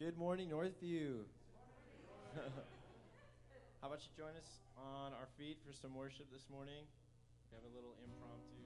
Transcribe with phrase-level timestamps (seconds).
[0.00, 1.22] Good morning, Northview.
[3.80, 6.82] How about you join us on our feet for some worship this morning?
[7.50, 8.63] We have a little impromptu.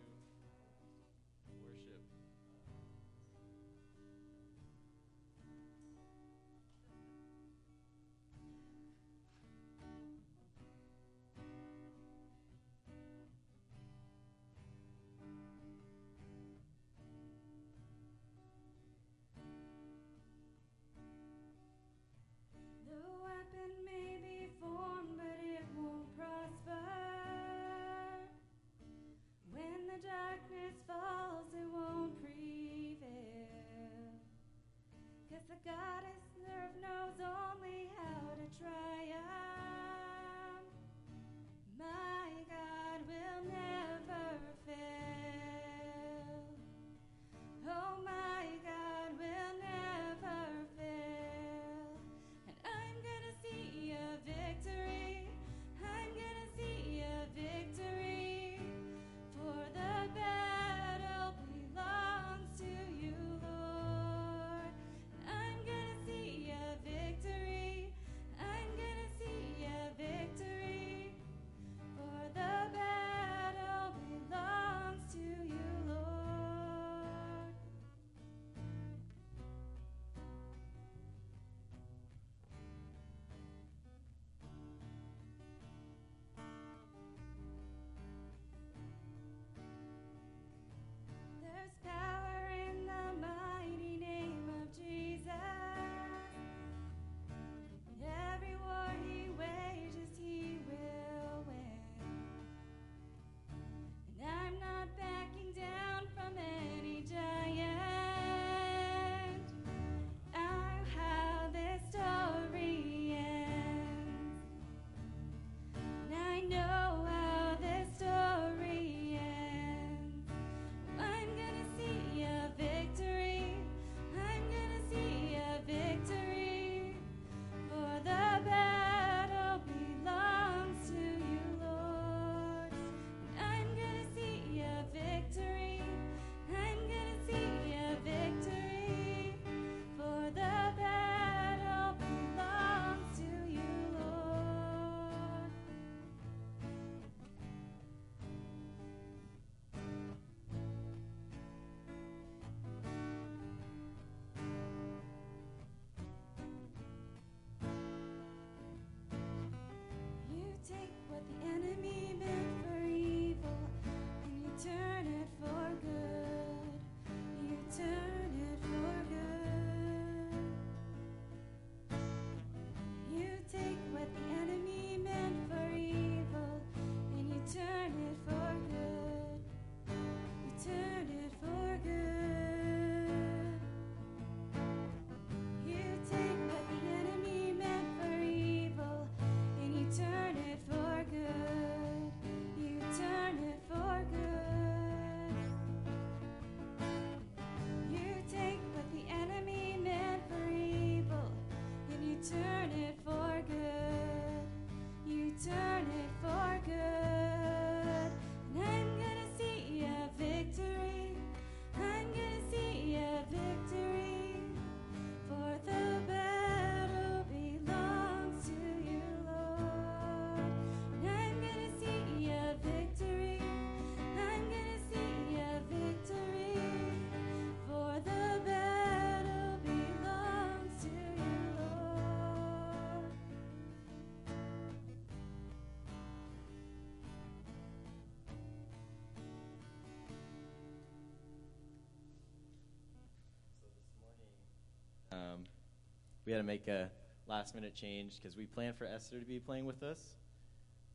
[246.28, 246.90] we had to make a
[247.26, 249.98] last minute change because we planned for Esther to be playing with us,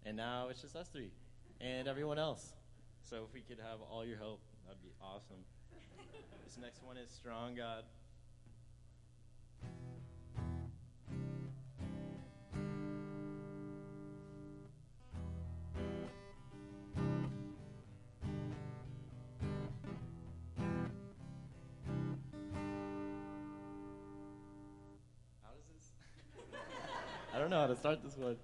[0.06, 1.10] and now it's just us three
[1.60, 2.54] and everyone else.
[3.02, 5.44] So if we could have all your help, that'd be awesome.
[6.46, 7.84] this next one is Strong God.
[27.84, 28.38] start this one.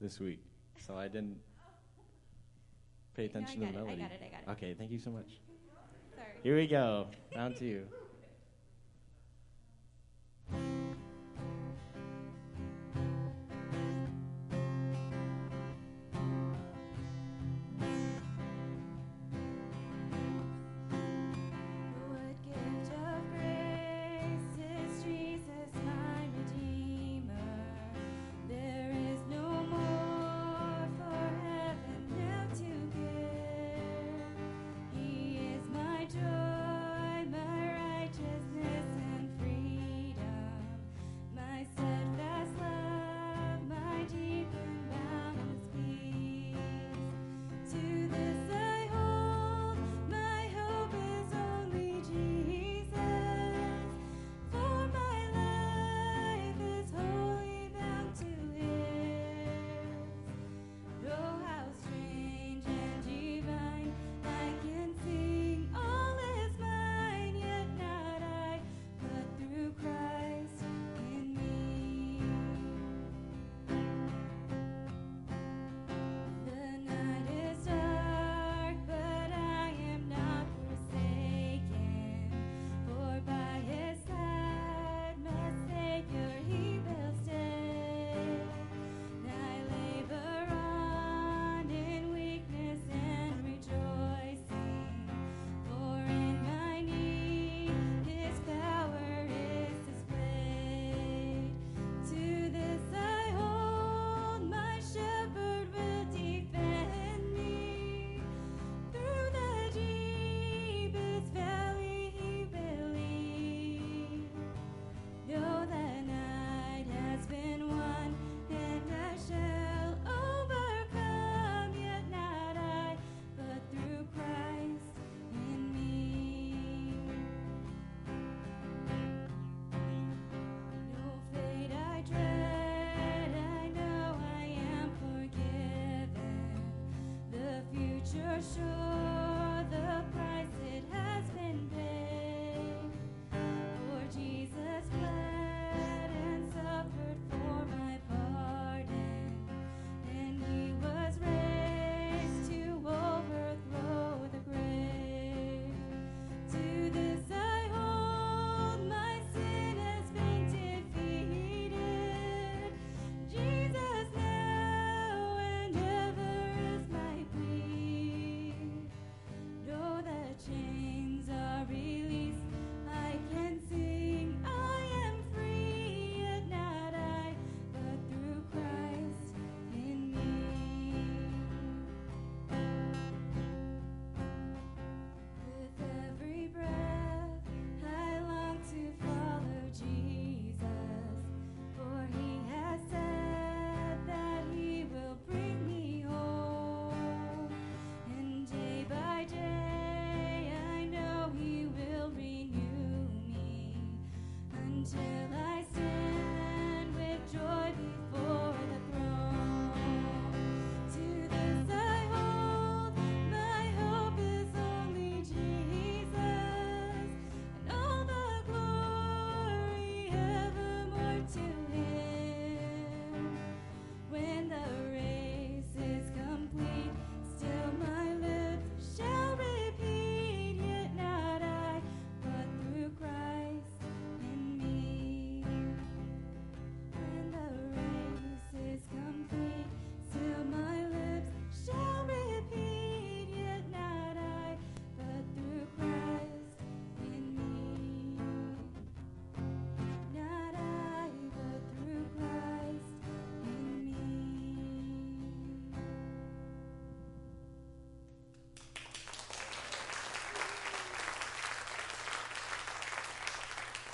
[0.00, 0.40] this week,
[0.78, 1.38] so I didn't
[3.14, 4.02] pay attention no, to the melody.
[4.02, 4.58] I got it, I got it.
[4.58, 5.40] Okay, thank you so much.
[6.14, 6.28] Sorry.
[6.42, 7.86] Here we go, Down to you.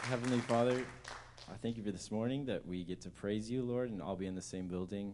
[0.09, 0.87] Heavenly Father,
[1.53, 4.17] I thank you for this morning that we get to praise you, Lord, and all
[4.17, 5.13] be in the same building.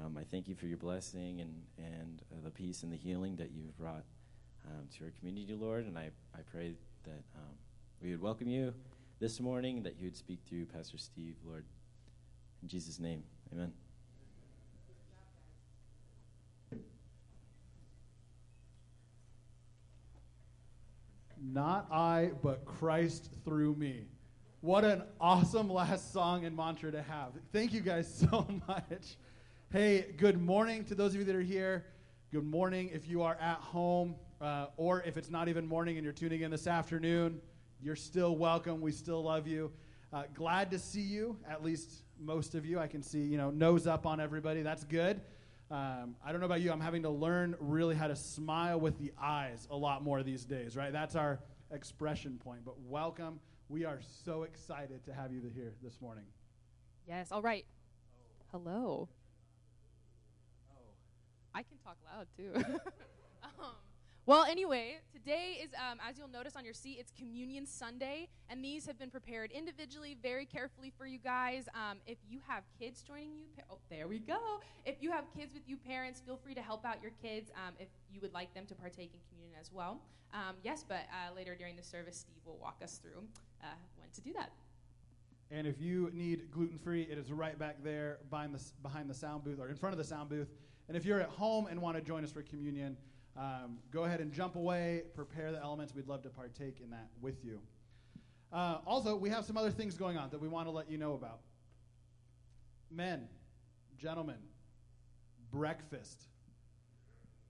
[0.00, 3.34] Um, I thank you for your blessing and, and uh, the peace and the healing
[3.34, 4.04] that you've brought
[4.68, 5.86] um, to our community, Lord.
[5.86, 7.54] And I, I pray that um,
[8.00, 8.72] we would welcome you
[9.18, 11.64] this morning, that you would speak through Pastor Steve, Lord.
[12.62, 13.72] In Jesus' name, amen.
[22.82, 24.08] Christ through me.
[24.60, 27.28] What an awesome last song and mantra to have.
[27.52, 29.18] Thank you guys so much.
[29.70, 31.84] Hey, good morning to those of you that are here.
[32.32, 36.02] Good morning if you are at home, uh, or if it's not even morning and
[36.02, 37.40] you're tuning in this afternoon,
[37.80, 38.80] you're still welcome.
[38.80, 39.70] We still love you.
[40.12, 42.80] Uh, glad to see you, at least most of you.
[42.80, 44.62] I can see, you know, nose up on everybody.
[44.62, 45.20] That's good.
[45.70, 46.72] Um, I don't know about you.
[46.72, 50.44] I'm having to learn really how to smile with the eyes a lot more these
[50.44, 50.92] days, right?
[50.92, 51.38] That's our
[51.72, 52.64] expression point.
[52.64, 53.40] But welcome.
[53.68, 56.24] We are so excited to have you here this morning.
[57.06, 57.32] Yes.
[57.32, 57.64] All right.
[58.50, 59.08] Hello.
[60.70, 60.74] Oh.
[61.54, 62.52] I can talk loud too.
[63.42, 63.74] um,
[64.26, 68.64] well, anyway, today is, um, as you'll notice on your seat, it's Communion Sunday, and
[68.64, 71.68] these have been prepared individually, very carefully for you guys.
[71.74, 74.38] Um, if you have kids joining you, oh, there we go.
[74.86, 77.74] If you have kids with you, parents, feel free to help out your kids um,
[77.80, 80.00] if you would like them to partake in communion as well.
[80.32, 83.22] Um, yes, but uh, later during the service, Steve will walk us through
[83.62, 83.66] uh,
[83.98, 84.50] when to do that.
[85.50, 89.14] And if you need gluten free, it is right back there behind the, behind the
[89.14, 90.48] sound booth or in front of the sound booth.
[90.88, 92.96] And if you're at home and want to join us for communion,
[93.36, 95.94] um, go ahead and jump away, prepare the elements.
[95.94, 97.60] We'd love to partake in that with you.
[98.52, 100.98] Uh, also, we have some other things going on that we want to let you
[100.98, 101.40] know about.
[102.90, 103.26] Men,
[103.98, 104.36] gentlemen,
[105.50, 106.24] breakfast.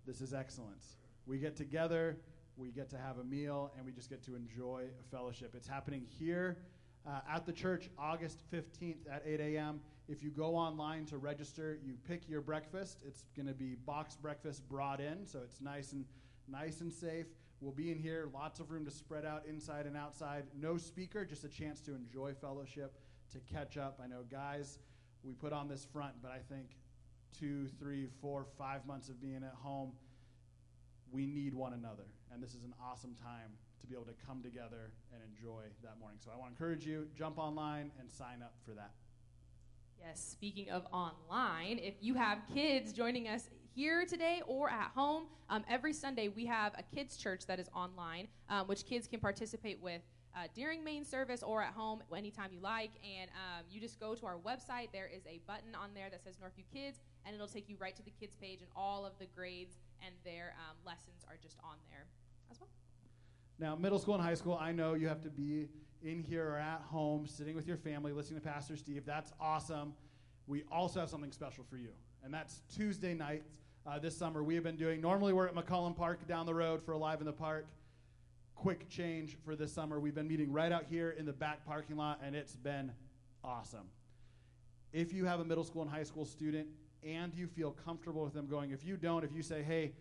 [0.06, 0.96] This is excellence.
[1.26, 2.16] We get together,
[2.56, 5.54] we get to have a meal, and we just get to enjoy a fellowship.
[5.56, 6.58] It's happening here
[7.06, 9.80] uh, at the church August 15th at 8 a.m.
[10.08, 13.02] If you go online to register, you pick your breakfast.
[13.06, 16.04] It's going to be box breakfast brought in, so it's nice and
[16.48, 17.26] nice and safe.
[17.60, 20.44] We'll be in here, lots of room to spread out inside and outside.
[20.58, 22.98] No speaker, just a chance to enjoy fellowship,
[23.32, 24.00] to catch up.
[24.02, 24.80] I know, guys,
[25.22, 26.70] we put on this front, but I think
[27.38, 29.92] two, three, four, five months of being at home,
[31.12, 32.06] we need one another.
[32.32, 36.00] And this is an awesome time to be able to come together and enjoy that
[36.00, 36.18] morning.
[36.24, 38.90] So I want to encourage you, jump online and sign up for that.
[40.04, 45.26] Yes, speaking of online, if you have kids joining us here today or at home,
[45.48, 49.20] um, every Sunday we have a kids' church that is online, um, which kids can
[49.20, 50.02] participate with
[50.36, 52.90] uh, during main service or at home anytime you like.
[53.04, 54.88] And um, you just go to our website.
[54.92, 57.94] There is a button on there that says Northview Kids, and it'll take you right
[57.94, 61.58] to the kids page, and all of the grades and their um, lessons are just
[61.62, 62.06] on there
[62.50, 62.70] as well.
[63.60, 65.68] Now, middle school and high school, I know you have to be
[66.04, 69.04] in here or at home, sitting with your family, listening to Pastor Steve.
[69.06, 69.94] That's awesome.
[70.46, 71.90] We also have something special for you,
[72.24, 73.48] and that's Tuesday nights.
[73.84, 75.00] Uh, this summer, we have been doing.
[75.00, 77.66] Normally, we're at McCollum Park down the road for Alive in the Park.
[78.54, 79.98] Quick change for this summer.
[79.98, 82.92] We've been meeting right out here in the back parking lot, and it's been
[83.42, 83.88] awesome.
[84.92, 86.68] If you have a middle school and high school student
[87.02, 89.92] and you feel comfortable with them going, if you don't, if you say, hey,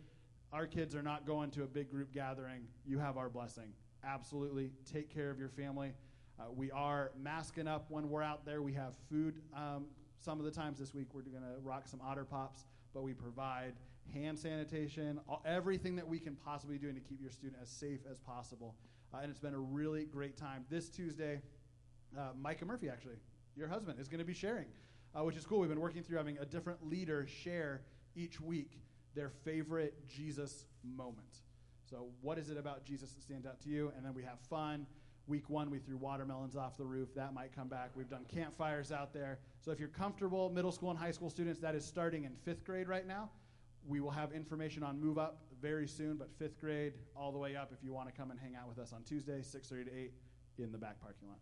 [0.52, 3.74] our kids are not going to a big group gathering, you have our blessing.
[4.04, 4.72] Absolutely.
[4.92, 5.94] Take care of your family.
[6.40, 8.62] Uh, we are masking up when we're out there.
[8.62, 9.36] We have food.
[9.56, 9.86] Um,
[10.20, 13.14] some of the times this week, we're going to rock some Otter Pops, but we
[13.14, 13.74] provide
[14.14, 18.00] hand sanitation, all, everything that we can possibly do to keep your student as safe
[18.10, 18.76] as possible.
[19.14, 20.66] Uh, and it's been a really great time.
[20.70, 21.42] This Tuesday,
[22.18, 23.18] uh, Micah Murphy, actually,
[23.56, 24.66] your husband, is going to be sharing,
[25.16, 25.60] uh, which is cool.
[25.60, 27.82] We've been working through having a different leader share
[28.16, 28.80] each week
[29.14, 31.42] their favorite Jesus moment.
[31.92, 33.92] So, what is it about Jesus that stands out to you?
[33.98, 34.88] And then we have fun.
[35.28, 37.14] Week one, we threw watermelons off the roof.
[37.16, 37.92] That might come back.
[37.96, 39.40] We've done campfires out there.
[39.60, 42.64] So, if you're comfortable, middle school and high school students, that is starting in fifth
[42.64, 43.30] grade right now.
[43.86, 47.58] We will have information on Move Up very soon, but fifth grade all the way
[47.58, 49.94] up if you want to come and hang out with us on Tuesday, 6.30 to
[49.94, 50.14] 8
[50.60, 51.40] in the back parking lot.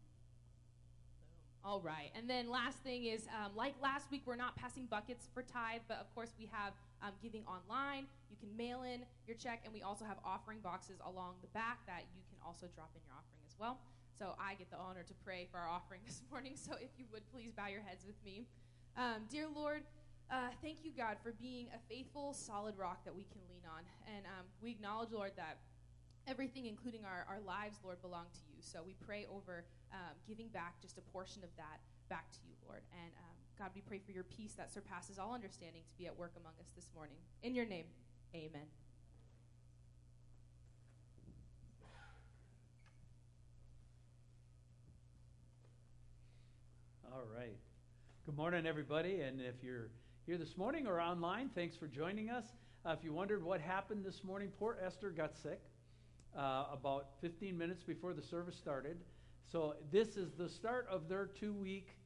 [1.64, 2.10] All right.
[2.16, 5.82] And then last thing is, um, like last week, we're not passing buckets for tithe,
[5.88, 8.06] but of course we have um, giving online.
[8.30, 11.86] You can mail in your check, and we also have offering boxes along the back
[11.88, 13.80] that you can also drop in your offering as well.
[14.18, 16.54] So I get the honor to pray for our offering this morning.
[16.56, 18.46] So if you would please bow your heads with me.
[18.98, 19.84] Um, dear Lord,
[20.30, 23.82] uh, thank you, God, for being a faithful, solid rock that we can lean on.
[24.14, 25.58] And um, we acknowledge, Lord, that
[26.28, 28.62] everything, including our, our lives, Lord, belong to you.
[28.62, 32.54] So we pray over um, giving back just a portion of that back to you,
[32.68, 32.86] Lord.
[32.94, 36.18] And um, God, we pray for your peace that surpasses all understanding to be at
[36.18, 37.18] work among us this morning.
[37.44, 37.84] In your name,
[38.34, 38.68] amen.
[47.12, 47.58] All right.
[48.26, 49.20] Good morning, everybody.
[49.20, 49.90] And if you're
[50.26, 52.46] here this morning or online, thanks for joining us.
[52.86, 55.60] Uh, if you wondered what happened this morning, poor Esther got sick
[56.34, 58.96] uh, about 15 minutes before the service started.
[59.52, 61.99] So this is the start of their two-week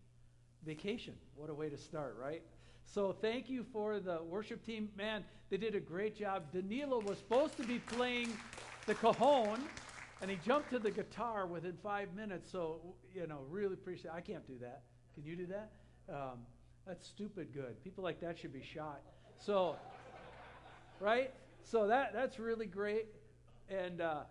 [0.66, 1.14] vacation.
[1.36, 2.42] What a way to start, right?
[2.86, 4.90] So thank you for the worship team.
[4.98, 6.44] Man, they did a great job.
[6.52, 8.30] Danilo was supposed to be playing
[8.86, 9.62] the cajon,
[10.22, 12.52] and he jumped to the guitar within five minutes.
[12.52, 12.82] So
[13.14, 14.14] you know, really appreciate.
[14.14, 14.84] I can't do that.
[15.16, 15.72] Can you do that?
[16.10, 16.40] Um,
[16.86, 17.82] That's stupid good.
[17.84, 19.02] People like that should be shot.
[19.40, 19.76] So,
[21.00, 21.32] right?
[21.64, 23.08] So that that's really great,
[23.70, 24.24] and uh,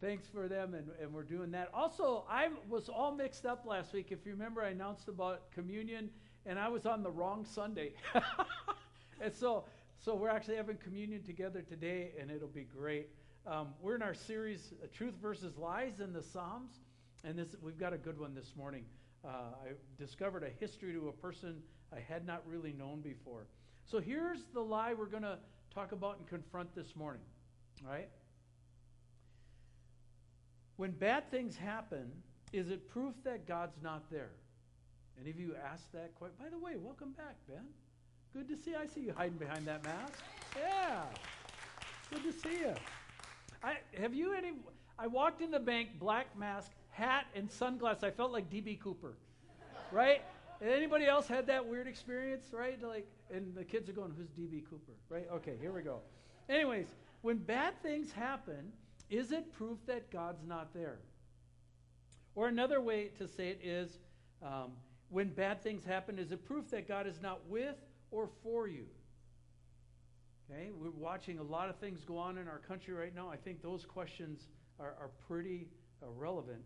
[0.00, 1.70] thanks for them, and, and we're doing that.
[1.72, 4.08] Also, I was all mixed up last week.
[4.10, 6.10] If you remember, I announced about communion,
[6.46, 7.94] and I was on the wrong Sunday,
[9.20, 9.64] and so
[10.04, 13.08] so we're actually having communion together today, and it'll be great.
[13.46, 16.80] Um, we're in our series, uh, Truth versus Lies in the Psalms,
[17.24, 18.84] and this we've got a good one this morning.
[19.24, 23.46] Uh, I discovered a history to a person I had not really known before.
[23.86, 25.38] So here's the lie we're going to
[25.74, 27.22] talk about and confront this morning.
[27.84, 28.08] All right?
[30.76, 32.10] When bad things happen,
[32.52, 34.30] is it proof that God's not there?
[35.20, 36.36] Any of you asked that question?
[36.42, 37.64] By the way, welcome back, Ben.
[38.32, 38.78] Good to see you.
[38.78, 40.14] I see you hiding behind that mask.
[40.58, 41.02] Yeah.
[42.10, 42.74] Good to see you.
[43.62, 44.52] I have you any
[44.98, 48.04] I walked in the bank, black mask, hat, and sunglasses.
[48.04, 49.14] I felt like DB Cooper.
[49.92, 50.22] Right?
[50.62, 52.80] Anybody else had that weird experience, right?
[52.82, 55.28] Like, and the kids are going, "Who's DB Cooper?" Right?
[55.32, 56.00] Okay, here we go.
[56.48, 56.86] Anyways,
[57.22, 58.72] when bad things happen,
[59.10, 60.98] is it proof that God's not there?
[62.34, 63.98] Or another way to say it is,
[64.42, 64.72] um,
[65.08, 67.76] when bad things happen, is it proof that God is not with
[68.10, 68.86] or for you?
[70.50, 73.30] Okay, we're watching a lot of things go on in our country right now.
[73.30, 75.68] I think those questions are, are pretty
[76.02, 76.64] uh, relevant.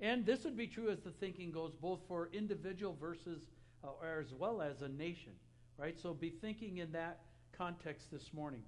[0.00, 3.46] And this would be true as the thinking goes, both for individual versus
[3.84, 3.88] uh,
[4.20, 5.32] as well as a nation,
[5.78, 5.98] right?
[6.00, 7.20] So be thinking in that
[7.56, 8.62] context this morning.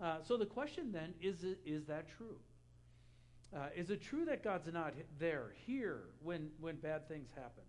[0.00, 2.36] Uh, so the question then is: Is that true?
[3.54, 7.62] Uh, is it true that God's not there, here, when when bad things happen?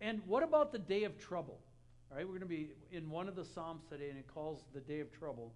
[0.00, 1.60] And what about the day of trouble?
[2.10, 4.64] All right, we're going to be in one of the Psalms today, and it calls
[4.74, 5.52] the day of trouble.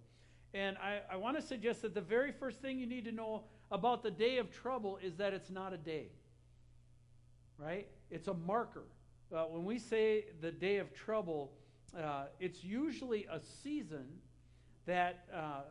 [0.53, 3.43] And I, I want to suggest that the very first thing you need to know
[3.71, 6.07] about the day of trouble is that it's not a day
[7.61, 7.87] right?
[8.09, 8.83] It's a marker.
[9.33, 11.51] Uh, when we say the day of trouble,
[11.97, 14.05] uh, it's usually a season
[14.85, 15.61] that uh,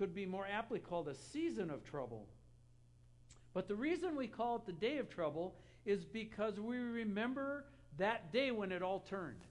[0.00, 2.26] could be more aptly called a season of trouble.
[3.52, 7.66] But the reason we call it the day of trouble is because we remember
[7.98, 9.44] that day when it all turned,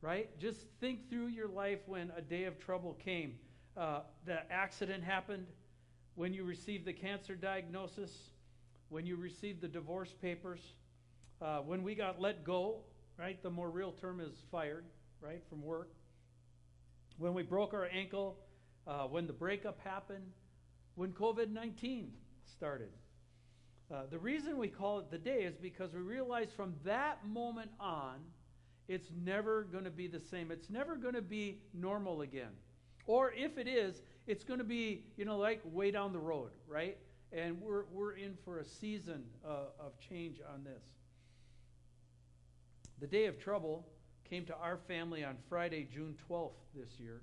[0.00, 0.30] right?
[0.38, 3.34] Just think through your life when a day of trouble came.
[3.76, 5.48] Uh, the accident happened,
[6.14, 8.12] when you received the cancer diagnosis,
[8.88, 10.60] when you received the divorce papers,
[11.42, 12.82] uh, when we got let go,
[13.18, 13.42] right?
[13.42, 14.84] The more real term is fired,
[15.20, 15.90] right, from work.
[17.18, 18.38] When we broke our ankle,
[18.86, 20.32] uh, when the breakup happened,
[20.94, 22.10] when COVID 19
[22.44, 22.90] started.
[23.92, 27.70] Uh, the reason we call it the day is because we realize from that moment
[27.78, 28.16] on,
[28.88, 30.50] it's never going to be the same.
[30.50, 32.50] It's never going to be normal again.
[33.06, 36.50] Or if it is, it's going to be, you know, like way down the road,
[36.66, 36.96] right?
[37.32, 40.82] And we're, we're in for a season uh, of change on this.
[43.00, 43.86] The day of trouble
[44.28, 47.20] came to our family on Friday, June 12th this year.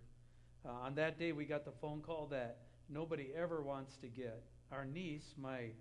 [0.65, 2.57] Uh, on that day, we got the phone call that
[2.89, 4.43] nobody ever wants to get.
[4.71, 5.71] Our niece, my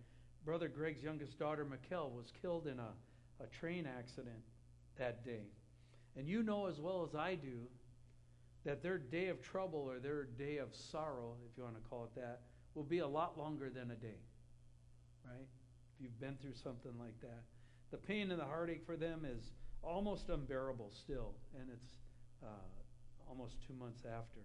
[0.44, 2.92] brother Greg's youngest daughter, Mikkel, was killed in a,
[3.42, 4.42] a train accident
[4.98, 5.46] that day.
[6.16, 7.68] And you know as well as I do
[8.64, 12.04] that their day of trouble or their day of sorrow, if you want to call
[12.04, 12.40] it that,
[12.74, 14.20] will be a lot longer than a day,
[15.24, 15.46] right?
[15.94, 17.42] If you've been through something like that.
[17.90, 19.52] The pain and the heartache for them is
[19.82, 21.86] almost unbearable still, and it's
[22.42, 24.40] uh, almost two months after.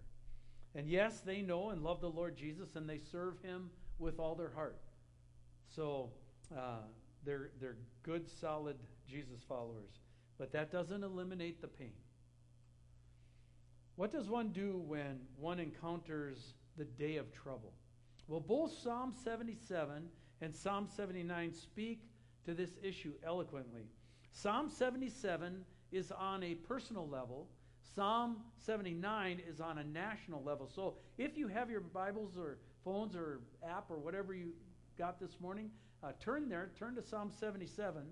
[0.74, 4.34] And yes, they know and love the Lord Jesus, and they serve Him with all
[4.34, 4.78] their heart.
[5.74, 6.10] So
[6.56, 6.82] uh,
[7.24, 8.76] they're, they're good, solid
[9.08, 10.00] Jesus followers.
[10.38, 11.92] But that doesn't eliminate the pain.
[13.96, 17.72] What does one do when one encounters the day of trouble?
[18.28, 20.08] Well, both Psalm 77
[20.40, 22.02] and Psalm 79 speak
[22.44, 23.88] to this issue eloquently.
[24.32, 27.48] Psalm 77 is on a personal level.
[27.94, 30.68] Psalm 79 is on a national level.
[30.72, 34.52] So if you have your Bibles or phones or app or whatever you
[34.96, 35.70] got this morning,
[36.02, 38.02] uh, turn there, turn to Psalm 77.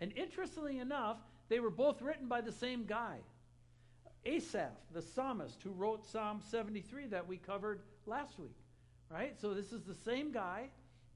[0.00, 1.18] And interestingly enough,
[1.48, 3.18] they were both written by the same guy.
[4.24, 8.56] Asaph, the psalmist who wrote Psalm 73 that we covered last week,
[9.08, 9.40] right?
[9.40, 10.68] So this is the same guy,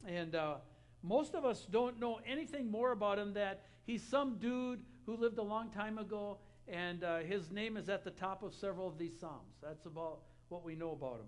[0.06, 0.54] and uh,
[1.02, 5.38] most of us don't know anything more about him that he's some dude who lived
[5.38, 6.38] a long time ago,
[6.70, 9.56] and uh, his name is at the top of several of these psalms.
[9.60, 11.26] That's about what we know about him.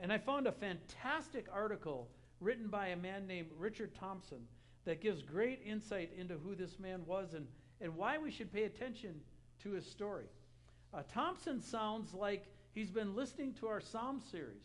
[0.00, 2.08] And I found a fantastic article
[2.40, 4.38] written by a man named Richard Thompson
[4.84, 7.46] that gives great insight into who this man was and,
[7.80, 9.14] and why we should pay attention
[9.62, 10.26] to his story.
[10.92, 14.62] Uh, Thompson sounds like he's been listening to our Psalm series.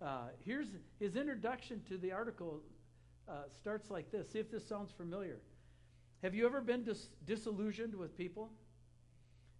[0.00, 2.60] Uh, here's his introduction to the article
[3.28, 4.30] uh, starts like this.
[4.30, 5.38] See if this sounds familiar.
[6.22, 8.50] Have you ever been dis- disillusioned with people?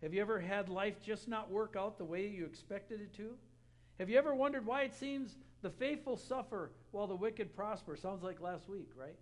[0.03, 3.35] Have you ever had life just not work out the way you expected it to?
[3.99, 7.97] Have you ever wondered why it seems the faithful suffer while the wicked prosper?
[7.97, 9.17] Sounds like last week, right?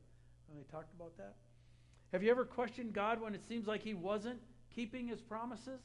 [0.48, 1.34] When we talked about that.
[2.12, 4.40] Have you ever questioned God when it seems like He wasn't
[4.74, 5.80] keeping His promises?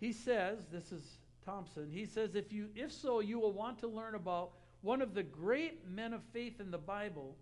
[0.00, 1.02] He says, this is
[1.44, 4.50] Thompson, he says, if, you, if so, you will want to learn about
[4.82, 7.36] one of the great men of faith in the Bible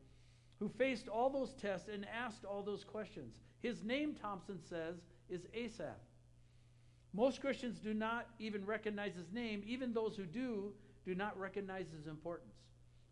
[0.58, 3.40] who faced all those tests and asked all those questions.
[3.60, 4.96] His name, Thompson says,
[5.28, 5.98] is Asaph.
[7.12, 9.62] Most Christians do not even recognize his name.
[9.66, 10.72] Even those who do,
[11.06, 12.54] do not recognize his importance.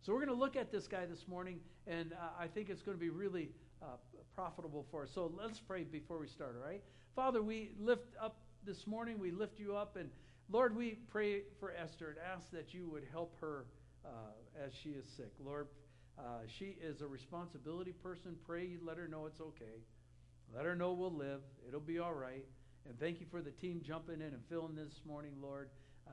[0.00, 2.82] So we're going to look at this guy this morning, and uh, I think it's
[2.82, 3.50] going to be really
[3.80, 3.86] uh,
[4.34, 5.10] profitable for us.
[5.14, 6.82] So let's pray before we start, all right?
[7.14, 10.10] Father, we lift up this morning, we lift you up, and
[10.50, 13.66] Lord, we pray for Esther and ask that you would help her
[14.04, 14.08] uh,
[14.66, 15.32] as she is sick.
[15.44, 15.68] Lord,
[16.18, 18.36] uh, she is a responsibility person.
[18.44, 19.80] Pray you let her know it's okay.
[20.55, 21.40] Let her know we'll live.
[21.66, 22.44] It'll be all right.
[22.86, 25.70] And thank you for the team jumping in and filling this morning, Lord.
[26.07, 26.12] Uh,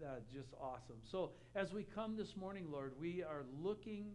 [0.00, 0.96] that's just awesome.
[1.02, 4.12] So, as we come this morning, Lord, we are looking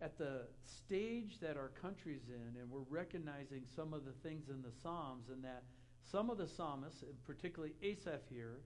[0.00, 4.60] at the stage that our country's in, and we're recognizing some of the things in
[4.62, 5.62] the Psalms, and that
[6.10, 8.60] some of the psalmists, and particularly Asaph here,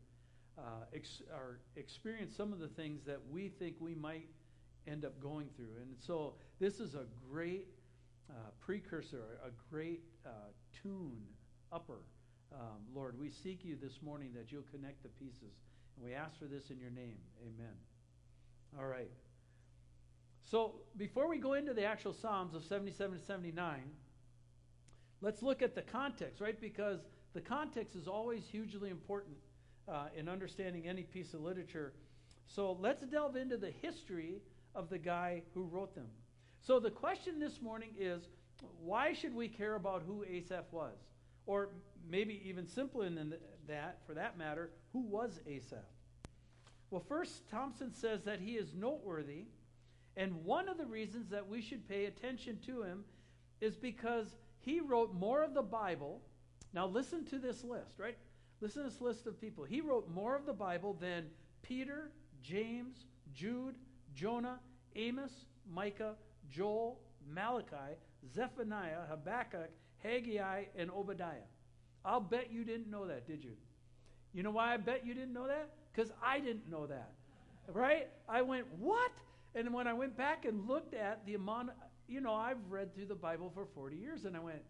[0.59, 4.29] uh, ex- are experience some of the things that we think we might
[4.87, 5.77] end up going through.
[5.83, 7.67] And so, this is a great
[8.31, 10.31] uh, precursor, a great uh,
[10.83, 11.19] tune
[11.73, 12.01] upper.
[12.53, 15.55] Um, Lord, we seek you this morning that you'll connect the pieces.
[15.97, 17.19] And we ask for this in your name.
[17.43, 17.75] Amen.
[18.79, 19.11] All right.
[20.43, 23.83] So before we go into the actual Psalms of 77 to 79,
[25.21, 26.61] let's look at the context, right?
[26.61, 27.01] Because
[27.35, 29.37] the context is always hugely important
[29.89, 31.93] uh, in understanding any piece of literature.
[32.47, 34.41] So let's delve into the history
[34.75, 36.09] of the guy who wrote them.
[36.67, 38.27] So the question this morning is
[38.83, 40.97] why should we care about who Asaph was?
[41.47, 41.69] Or
[42.11, 43.35] maybe even simpler than
[43.69, 45.85] that, for that matter, who was Asaph?
[46.91, 49.45] Well, first, Thompson says that he is noteworthy
[50.17, 53.05] and one of the reasons that we should pay attention to him
[53.61, 56.21] is because he wrote more of the Bible.
[56.73, 58.19] Now, listen to this list, right?
[58.61, 59.63] Listen to this list of people.
[59.63, 61.27] He wrote more of the Bible than
[61.63, 62.11] Peter,
[62.43, 63.05] James,
[63.35, 63.77] Jude,
[64.17, 64.59] Jonah,
[64.97, 66.17] Amos, Micah,
[66.51, 67.01] Joel,
[67.33, 67.97] Malachi,
[68.35, 69.71] Zephaniah, Habakkuk,
[70.03, 71.47] Haggai, and Obadiah.
[72.05, 73.53] I'll bet you didn't know that, did you?
[74.33, 75.71] You know why I bet you didn't know that?
[75.93, 77.13] Because I didn't know that.
[77.69, 78.09] Right?
[78.29, 79.11] I went, what?
[79.55, 81.71] And when I went back and looked at the amount,
[82.07, 84.61] you know, I've read through the Bible for 40 years, and I went,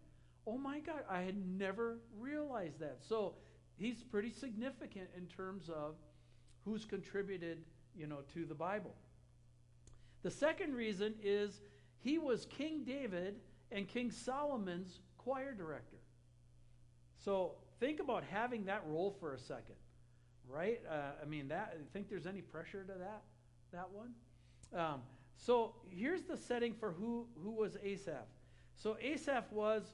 [0.47, 2.99] oh my God, I had never realized that.
[3.07, 3.35] So
[3.75, 5.95] he's pretty significant in terms of
[6.63, 7.59] who's contributed,
[7.95, 8.95] you know, to the Bible.
[10.27, 11.61] The second reason is
[11.99, 13.35] he was King David
[13.71, 16.01] and King Solomon's choir director.
[17.15, 19.77] So think about having that role for a second,
[20.45, 20.81] right?
[20.85, 21.77] Uh, I mean, that.
[21.93, 23.21] Think there's any pressure to that?
[23.71, 24.09] That one?
[24.75, 24.99] Um,
[25.37, 28.27] so here's the setting for who, who was Asaph.
[28.75, 29.93] So Asaph was,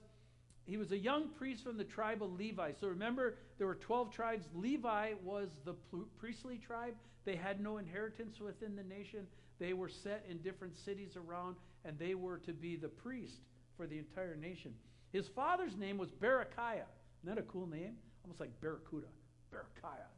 [0.65, 2.71] he was a young priest from the tribe of Levi.
[2.81, 4.47] So remember, there were 12 tribes.
[4.55, 5.75] Levi was the
[6.17, 6.95] priestly tribe.
[7.23, 9.27] They had no inheritance within the nation.
[9.59, 13.41] They were set in different cities around, and they were to be the priest
[13.77, 14.73] for the entire nation.
[15.11, 16.85] His father's name was Berechiah.
[17.23, 17.95] Isn't that a cool name?
[18.23, 19.07] Almost like Barracuda.
[19.53, 20.09] Berechiah.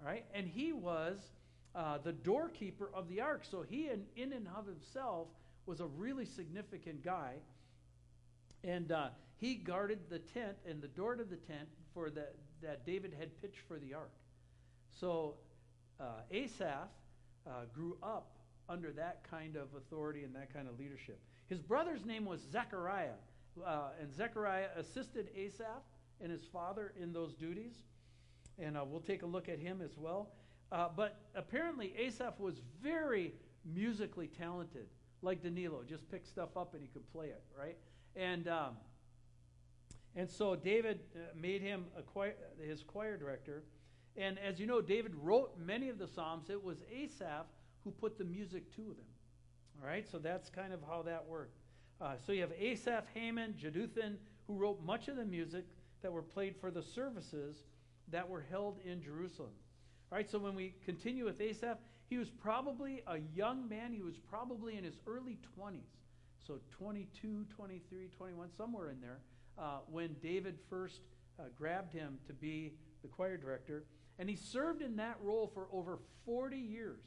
[0.00, 0.24] All right?
[0.34, 1.18] And he was
[1.74, 3.42] uh, the doorkeeper of the ark.
[3.48, 5.28] So he, in, in and of himself,
[5.66, 7.34] was a really significant guy.
[8.64, 12.26] And uh, he guarded the tent and the door to the tent for the,
[12.62, 14.10] that David had pitched for the ark.
[14.98, 15.34] So
[16.00, 16.88] uh, Asaph
[17.46, 18.32] uh, grew up
[18.70, 21.20] under that kind of authority and that kind of leadership.
[21.48, 23.18] His brother's name was Zechariah,
[23.66, 25.82] uh, and Zechariah assisted Asaph
[26.20, 27.74] and his father in those duties.
[28.58, 30.30] And uh, we'll take a look at him as well.
[30.70, 34.86] Uh, but apparently, Asaph was very musically talented,
[35.22, 35.82] like Danilo.
[35.88, 37.76] Just picked stuff up and he could play it, right?
[38.14, 38.76] And um,
[40.16, 43.62] and so David uh, made him choir, his choir director.
[44.16, 46.50] And as you know, David wrote many of the Psalms.
[46.50, 47.46] It was Asaph
[47.84, 49.06] who put the music to them.
[49.82, 51.58] All right, so that's kind of how that worked.
[52.00, 54.16] Uh, so you have Asaph, Heman, Jeduthun,
[54.46, 55.64] who wrote much of the music
[56.02, 57.64] that were played for the services
[58.10, 59.52] that were held in Jerusalem.
[60.10, 61.78] All right, so when we continue with Asaph,
[62.08, 63.92] he was probably a young man.
[63.92, 66.00] He was probably in his early 20s.
[66.44, 69.20] So 22, 23, 21, somewhere in there,
[69.56, 71.00] uh, when David first
[71.38, 72.72] uh, grabbed him to be
[73.02, 73.84] the choir director.
[74.18, 77.04] And he served in that role for over 40 years.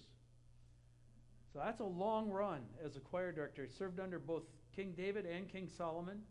[1.53, 3.63] So that's a long run as a choir director.
[3.63, 4.41] He served under both
[4.75, 6.21] King David and King Solomon.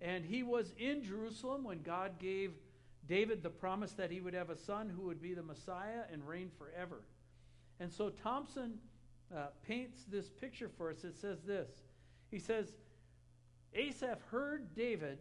[0.00, 2.50] And he was in Jerusalem when God gave
[3.08, 6.26] David the promise that he would have a son who would be the Messiah and
[6.26, 7.02] reign forever.
[7.78, 8.78] And so Thompson
[9.34, 11.04] uh, paints this picture for us.
[11.04, 11.70] It says this
[12.30, 12.72] He says,
[13.74, 15.18] Asaph heard David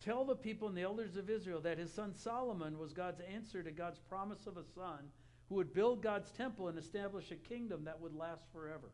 [0.00, 3.62] tell the people and the elders of Israel that his son Solomon was God's answer
[3.62, 4.98] to God's promise of a son
[5.52, 8.88] who would build God's temple and establish a kingdom that would last forever.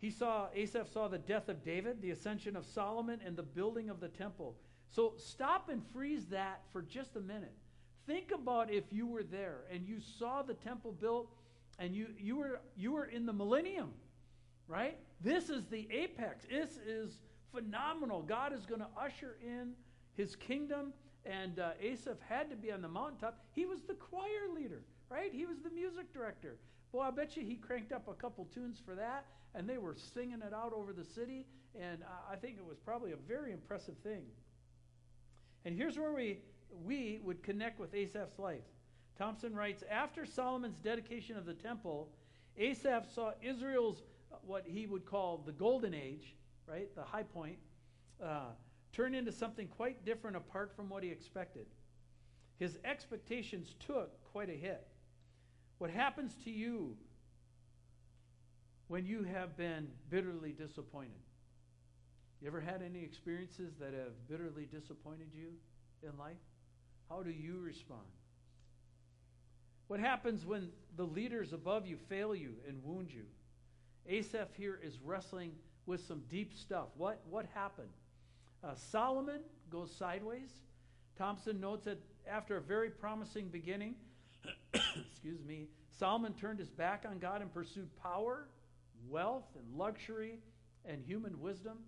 [0.00, 3.90] He saw, Asaph saw the death of David, the ascension of Solomon, and the building
[3.90, 4.56] of the temple.
[4.90, 7.54] So stop and freeze that for just a minute.
[8.08, 11.32] Think about if you were there and you saw the temple built
[11.78, 13.90] and you, you, were, you were in the millennium,
[14.66, 14.98] right?
[15.20, 16.44] This is the apex.
[16.50, 17.20] This is
[17.54, 18.22] phenomenal.
[18.22, 19.74] God is going to usher in
[20.16, 20.92] his kingdom,
[21.24, 23.38] and uh, Asaph had to be on the mountaintop.
[23.52, 25.32] He was the choir leader, right?
[25.32, 26.56] He was the music director.
[26.92, 29.94] Boy, I bet you he cranked up a couple tunes for that, and they were
[30.14, 31.46] singing it out over the city,
[31.80, 31.98] and
[32.30, 34.22] I think it was probably a very impressive thing.
[35.64, 36.38] And here's where we,
[36.84, 38.62] we would connect with Asaph's life.
[39.16, 42.08] Thompson writes After Solomon's dedication of the temple,
[42.58, 44.02] Asaph saw Israel's,
[44.32, 46.34] uh, what he would call the golden age,
[46.66, 47.56] right, the high point,
[48.22, 48.50] uh,
[48.92, 51.66] turn into something quite different apart from what he expected.
[52.58, 54.86] His expectations took quite a hit.
[55.78, 56.96] What happens to you
[58.88, 61.10] when you have been bitterly disappointed?
[62.40, 65.52] You ever had any experiences that have bitterly disappointed you
[66.02, 66.36] in life?
[67.08, 68.00] How do you respond?
[69.88, 73.24] What happens when the leaders above you fail you and wound you?
[74.08, 75.52] Asaph here is wrestling
[75.86, 76.88] with some deep stuff.
[76.96, 77.90] What, what happened?
[78.64, 79.40] Uh, Solomon
[79.70, 80.50] goes sideways.
[81.18, 81.98] Thompson notes that
[82.28, 83.94] after a very promising beginning,
[84.74, 88.48] excuse me, Solomon turned his back on God and pursued power,
[89.08, 90.38] wealth, and luxury,
[90.84, 91.78] and human wisdom.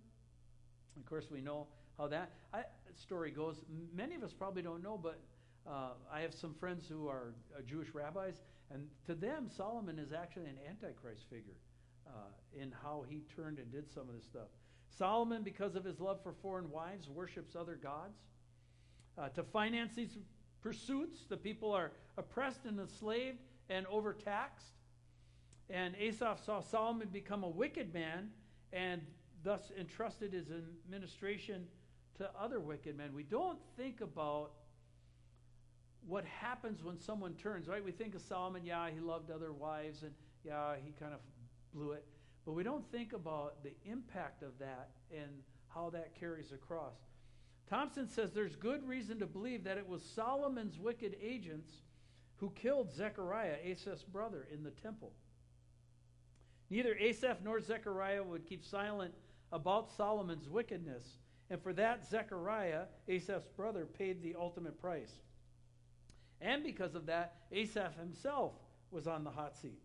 [0.97, 1.67] Of course, we know
[1.97, 2.63] how that I,
[2.95, 3.61] story goes.
[3.93, 5.19] Many of us probably don't know, but
[5.67, 8.35] uh, I have some friends who are uh, Jewish rabbis,
[8.71, 11.57] and to them, Solomon is actually an antichrist figure
[12.07, 12.11] uh,
[12.53, 14.47] in how he turned and did some of this stuff.
[14.89, 18.17] Solomon, because of his love for foreign wives, worships other gods.
[19.17, 20.17] Uh, to finance these
[20.61, 24.73] pursuits, the people are oppressed and enslaved and overtaxed.
[25.69, 28.29] And Asaph saw Solomon become a wicked man
[28.71, 29.01] and
[29.43, 31.67] thus entrusted his administration
[32.17, 33.13] to other wicked men.
[33.13, 34.51] We don't think about
[36.07, 37.83] what happens when someone turns, right?
[37.83, 40.11] We think of Solomon, yeah, he loved other wives, and
[40.43, 41.19] yeah, he kind of
[41.73, 42.05] blew it.
[42.45, 45.31] But we don't think about the impact of that and
[45.67, 46.93] how that carries across.
[47.69, 51.69] Thompson says there's good reason to believe that it was Solomon's wicked agents
[52.37, 55.11] who killed Zechariah, Asaph's brother, in the temple.
[56.69, 59.13] Neither Asaph nor Zechariah would keep silent
[59.51, 61.03] about Solomon's wickedness,
[61.49, 65.13] and for that, Zechariah, Asaph's brother, paid the ultimate price.
[66.41, 68.53] And because of that, Asaph himself
[68.91, 69.79] was on the hot seat.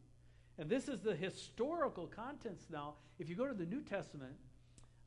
[0.61, 2.93] And this is the historical contents now.
[3.19, 4.35] If you go to the New Testament,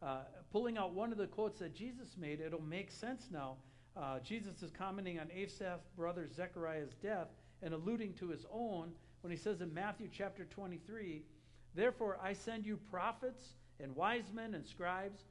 [0.01, 3.57] uh, pulling out one of the quotes that Jesus made, it'll make sense now.
[3.95, 7.27] Uh, Jesus is commenting on Asaph's brother Zechariah's death
[7.61, 11.21] and alluding to his own when he says in Matthew chapter 23,
[11.75, 13.49] Therefore I send you prophets
[13.79, 15.21] and wise men and scribes,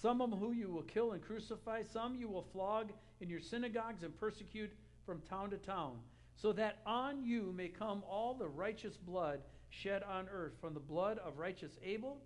[0.00, 4.04] some of whom you will kill and crucify, some you will flog in your synagogues
[4.04, 4.70] and persecute
[5.04, 5.96] from town to town,
[6.36, 9.40] so that on you may come all the righteous blood
[9.70, 12.18] shed on earth, from the blood of righteous Abel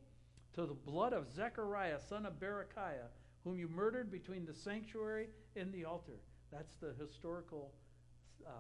[0.55, 3.09] to the blood of Zechariah, son of Berechiah,
[3.45, 6.21] whom you murdered between the sanctuary and the altar.
[6.53, 7.73] That's the historical
[8.47, 8.51] uh,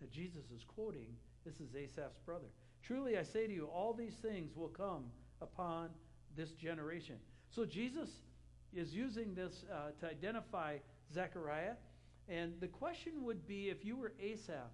[0.00, 1.08] that Jesus is quoting.
[1.44, 2.48] This is Asaph's brother.
[2.82, 5.04] Truly, I say to you, all these things will come
[5.40, 5.88] upon
[6.36, 7.16] this generation.
[7.50, 8.08] So Jesus
[8.74, 10.76] is using this uh, to identify
[11.12, 11.74] Zechariah
[12.28, 14.70] and the question would be if you were Asaph,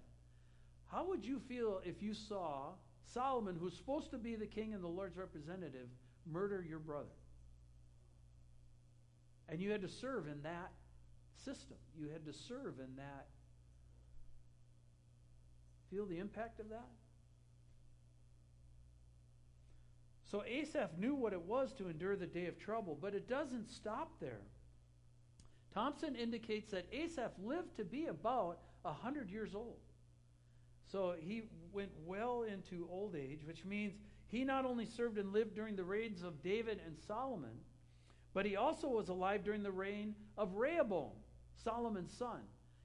[0.87, 2.71] how would you feel if you saw
[3.13, 5.87] Solomon, who's supposed to be the king and the Lord's representative,
[6.31, 7.15] murder your brother?
[9.47, 10.71] And you had to serve in that
[11.43, 11.77] system.
[11.97, 13.27] You had to serve in that.
[15.91, 16.89] Feel the impact of that?
[20.31, 23.69] So Asaph knew what it was to endure the day of trouble, but it doesn't
[23.69, 24.41] stop there.
[25.73, 29.77] Thompson indicates that Asaph lived to be about 100 years old.
[30.91, 33.93] So he went well into old age, which means
[34.27, 37.57] he not only served and lived during the reigns of David and Solomon,
[38.33, 41.11] but he also was alive during the reign of Rehoboam,
[41.63, 42.41] Solomon's son.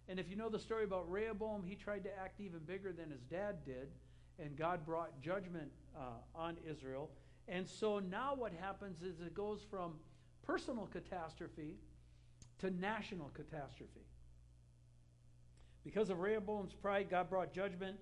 [0.08, 3.10] And if you know the story about Rehoboam, he tried to act even bigger than
[3.10, 3.88] his dad did,
[4.38, 6.00] and God brought judgment uh,
[6.34, 7.10] on Israel.
[7.48, 9.94] And so now what happens is it goes from
[10.46, 11.76] personal catastrophe
[12.58, 14.06] to national catastrophe.
[15.84, 17.96] Because of Rehoboam's pride, God brought judgment.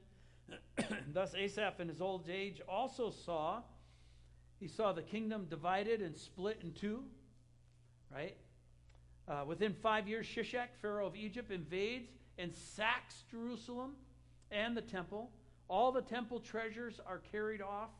[1.12, 3.62] Thus, Asaph in his old age also saw,
[4.58, 7.04] he saw the kingdom divided and split in two,
[8.12, 8.36] right?
[9.28, 12.08] Uh, within five years, Shishak, Pharaoh of Egypt, invades
[12.38, 13.92] and sacks Jerusalem
[14.50, 15.30] and the temple.
[15.68, 17.90] All the temple treasures are carried off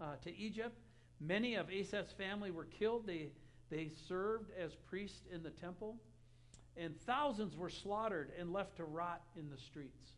[0.00, 0.76] uh, to Egypt.
[1.20, 3.06] Many of Asaph's family were killed.
[3.06, 3.28] They,
[3.70, 5.96] they served as priests in the temple
[6.76, 10.12] and thousands were slaughtered and left to rot in the streets.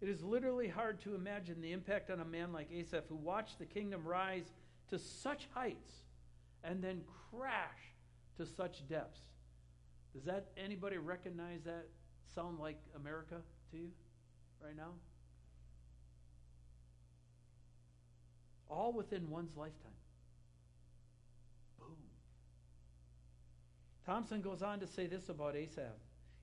[0.00, 3.58] It is literally hard to imagine the impact on a man like Asaph who watched
[3.58, 4.52] the kingdom rise
[4.88, 5.92] to such heights
[6.64, 7.94] and then crash
[8.36, 9.20] to such depths.
[10.14, 11.86] Does that anybody recognize that
[12.34, 13.36] sound like America
[13.70, 13.88] to you
[14.62, 14.92] right now?
[18.68, 19.92] All within one's lifetime.
[24.10, 25.94] Thompson goes on to say this about Asaph.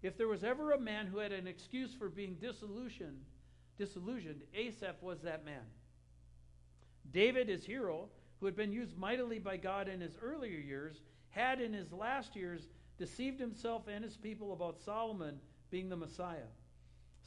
[0.01, 3.25] If there was ever a man who had an excuse for being disillusioned,
[3.77, 5.65] disillusioned, Asaph was that man.
[7.11, 8.07] David, his hero,
[8.39, 11.01] who had been used mightily by God in his earlier years,
[11.31, 15.37] had in his last years deceived himself and his people about Solomon
[15.69, 16.47] being the Messiah.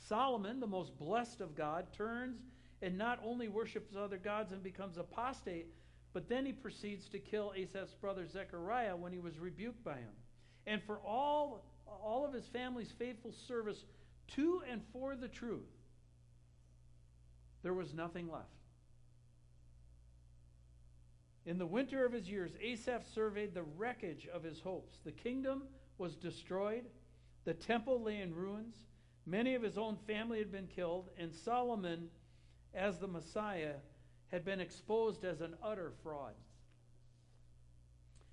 [0.08, 2.38] Solomon, the most blessed of God, turns
[2.80, 5.66] and not only worships other gods and becomes apostate,
[6.14, 10.14] but then he proceeds to kill Asaph's brother Zechariah when he was rebuked by him.
[10.66, 13.84] And for all, all of his family's faithful service
[14.34, 15.68] to and for the truth,
[17.62, 18.46] there was nothing left.
[21.46, 24.98] In the winter of his years, Asaph surveyed the wreckage of his hopes.
[25.04, 25.64] The kingdom
[25.98, 26.84] was destroyed,
[27.44, 28.76] the temple lay in ruins,
[29.26, 32.08] many of his own family had been killed, and Solomon,
[32.74, 33.74] as the Messiah,
[34.30, 36.34] had been exposed as an utter fraud.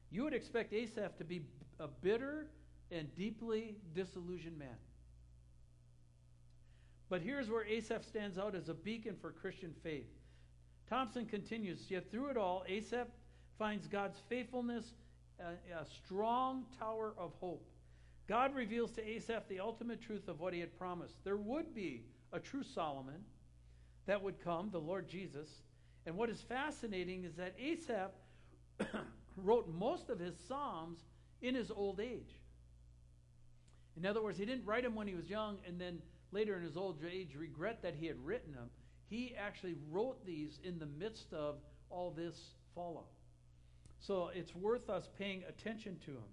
[0.10, 1.42] You would expect Asaph to be
[1.80, 2.48] a bitter
[2.92, 4.78] and deeply disillusioned man.
[7.10, 10.10] But here's where Asaph stands out as a beacon for Christian faith.
[10.90, 13.08] Thompson continues, yet through it all, Asaph
[13.58, 14.94] finds God's faithfulness
[15.40, 17.66] a, a strong tower of hope.
[18.28, 21.16] God reveals to Asaph the ultimate truth of what he had promised.
[21.24, 22.04] There would be
[22.34, 23.24] a true Solomon
[24.06, 25.48] that would come, the Lord Jesus,
[26.06, 28.12] and what is fascinating is that Asaph
[29.38, 31.00] wrote most of his Psalms
[31.42, 32.40] in his old age.
[33.96, 36.64] In other words, he didn't write them when he was young and then later in
[36.64, 38.70] his old age regret that he had written them.
[39.10, 41.56] He actually wrote these in the midst of
[41.90, 43.08] all this fallout.
[44.00, 46.30] So it's worth us paying attention to him.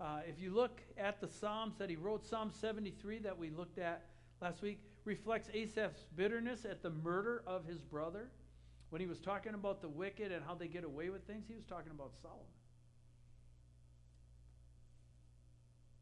[0.00, 3.78] Uh, if you look at the Psalms that he wrote, Psalm 73 that we looked
[3.78, 4.06] at
[4.40, 8.28] last week reflects Asaph's bitterness at the murder of his brother.
[8.90, 11.54] When he was talking about the wicked and how they get away with things, he
[11.54, 12.46] was talking about Solomon.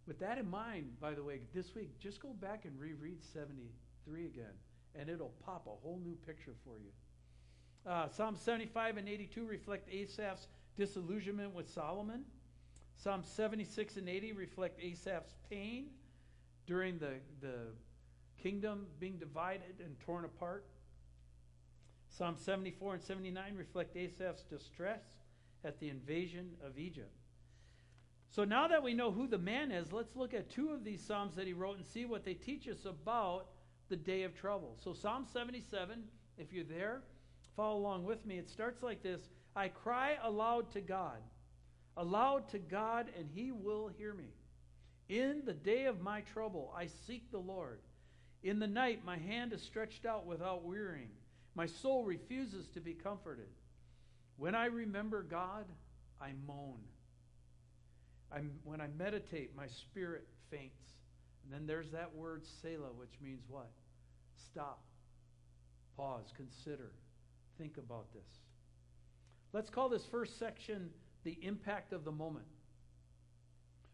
[0.07, 4.27] With that in mind, by the way, this week, just go back and reread 73
[4.27, 4.55] again,
[4.95, 6.91] and it'll pop a whole new picture for you.
[7.91, 12.25] Uh, Psalm 75 and 82 reflect Asaph's disillusionment with Solomon.
[12.97, 15.87] Psalm 76 and 80 reflect Asaph's pain
[16.67, 17.73] during the, the
[18.43, 20.65] kingdom being divided and torn apart.
[22.09, 25.03] Psalm 74 and 79 reflect Asaph's distress
[25.65, 27.17] at the invasion of Egypt.
[28.33, 31.05] So now that we know who the man is, let's look at two of these
[31.05, 33.49] Psalms that he wrote and see what they teach us about
[33.91, 34.75] the day of trouble.
[34.83, 36.03] So, Psalm 77,
[36.39, 37.03] if you're there,
[37.55, 38.39] follow along with me.
[38.39, 39.21] It starts like this
[39.55, 41.19] I cry aloud to God,
[41.99, 44.31] aloud to God, and he will hear me.
[45.11, 47.81] In the day of my trouble, I seek the Lord.
[48.43, 51.11] In the night, my hand is stretched out without wearying.
[51.55, 53.51] My soul refuses to be comforted.
[54.39, 55.67] When I remember God,
[56.19, 56.79] I moan.
[58.35, 60.83] I'm, when I meditate, my spirit faints.
[61.45, 63.71] And then there's that word Selah, which means what?
[64.37, 64.83] Stop,
[65.97, 66.93] pause, consider,
[67.59, 68.41] think about this.
[69.53, 70.91] Let's call this first section
[71.25, 72.47] the impact of the moment.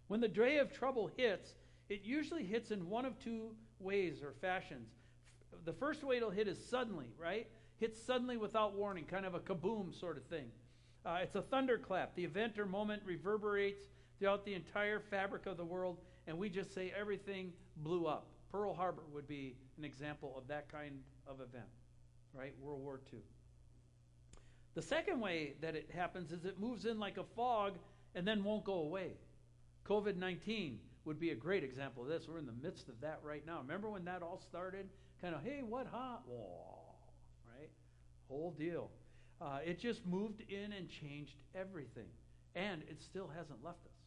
[0.06, 1.54] When the day of trouble hits,
[1.88, 4.90] it usually hits in one of two ways or fashions.
[5.64, 7.46] The first way it'll hit is suddenly, right?
[7.78, 10.46] Hits suddenly without warning, kind of a kaboom sort of thing.
[11.04, 12.14] Uh, it's a thunderclap.
[12.14, 13.82] The event or moment reverberates
[14.18, 18.26] throughout the entire fabric of the world, and we just say everything blew up.
[18.50, 21.68] Pearl Harbor would be an example of that kind of event,
[22.32, 22.54] right?
[22.60, 23.20] World War II.
[24.74, 27.74] The second way that it happens is it moves in like a fog
[28.14, 29.12] and then won't go away.
[29.86, 32.28] COVID 19 would be a great example of this.
[32.28, 33.60] We're in the midst of that right now.
[33.60, 34.88] Remember when that all started?
[35.20, 35.86] Kind of, hey, what?
[35.86, 36.94] Whoa,
[37.56, 37.70] right?
[38.28, 38.90] Whole deal.
[39.40, 42.08] Uh, it just moved in and changed everything.
[42.54, 43.97] And it still hasn't left us.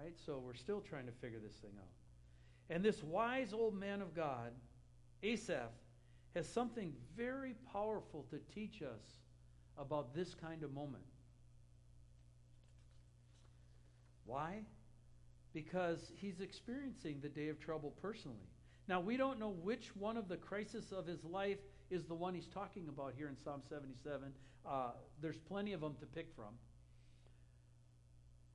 [0.00, 0.14] Right?
[0.26, 1.88] So we're still trying to figure this thing out.
[2.70, 4.52] And this wise old man of God,
[5.22, 5.70] Asaph,
[6.34, 9.20] has something very powerful to teach us
[9.78, 11.04] about this kind of moment.
[14.26, 14.62] Why?
[15.52, 18.48] Because he's experiencing the day of trouble personally.
[18.88, 21.58] Now, we don't know which one of the crises of his life
[21.90, 24.32] is the one he's talking about here in Psalm 77.
[24.66, 24.90] Uh,
[25.20, 26.54] there's plenty of them to pick from.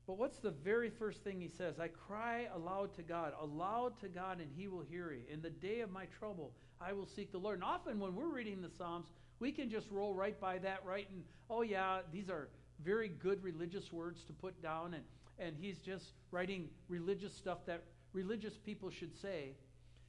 [0.09, 1.79] But what's the very first thing he says?
[1.79, 5.19] I cry aloud to God, aloud to God, and he will hear me.
[5.31, 6.51] In the day of my trouble,
[6.81, 7.57] I will seek the Lord.
[7.57, 9.05] And often when we're reading the Psalms,
[9.39, 11.07] we can just roll right by that, right?
[11.11, 12.49] And, oh, yeah, these are
[12.83, 14.95] very good religious words to put down.
[14.95, 15.03] And,
[15.37, 19.51] and he's just writing religious stuff that religious people should say.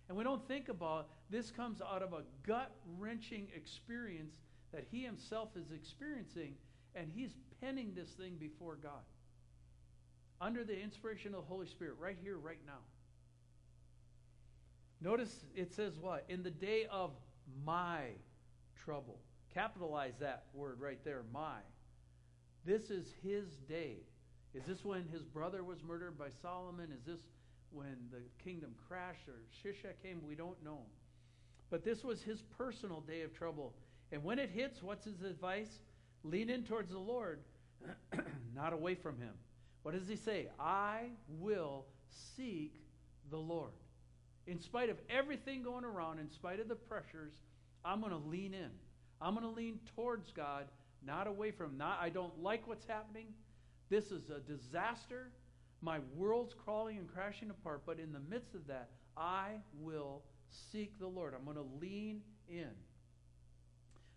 [0.09, 4.33] And we don't think about this comes out of a gut wrenching experience
[4.73, 6.55] that he himself is experiencing,
[6.95, 9.03] and he's penning this thing before God
[10.41, 12.81] under the inspiration of the Holy Spirit right here, right now.
[15.01, 16.25] Notice it says what?
[16.29, 17.11] In the day of
[17.65, 18.03] my
[18.85, 19.19] trouble.
[19.53, 21.59] Capitalize that word right there, my.
[22.65, 23.97] This is his day.
[24.55, 26.91] Is this when his brother was murdered by Solomon?
[26.93, 27.21] Is this
[27.71, 30.21] when the kingdom crashed or Shishak came?
[30.27, 30.81] We don't know.
[31.71, 33.75] But this was his personal day of trouble.
[34.13, 35.81] And when it hits, what's his advice?
[36.25, 37.41] Lean in towards the Lord,
[38.55, 39.33] not away from him.
[39.83, 40.49] What does he say?
[40.59, 41.87] I will
[42.37, 42.75] seek
[43.31, 43.73] the Lord.
[44.47, 47.33] In spite of everything going around, in spite of the pressures,
[47.85, 48.71] I'm going to lean in.
[49.21, 50.65] I'm going to lean towards God,
[51.05, 51.79] not away from him.
[51.79, 53.27] Not I don't like what's happening.
[53.89, 55.31] This is a disaster.
[55.83, 60.23] My world's crawling and crashing apart, but in the midst of that, I will
[60.73, 61.35] seek the Lord.
[61.35, 62.71] I'm going to lean in.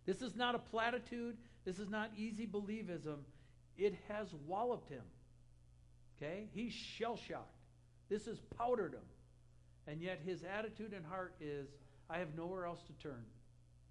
[0.05, 1.37] This is not a platitude.
[1.65, 3.19] This is not easy believism.
[3.77, 5.03] It has walloped him.
[6.17, 6.47] Okay?
[6.53, 7.55] He's shell shocked.
[8.09, 9.05] This has powdered him.
[9.87, 11.67] And yet his attitude and heart is
[12.09, 13.23] I have nowhere else to turn.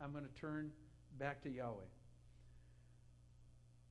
[0.01, 0.70] I'm going to turn
[1.18, 1.85] back to Yahweh.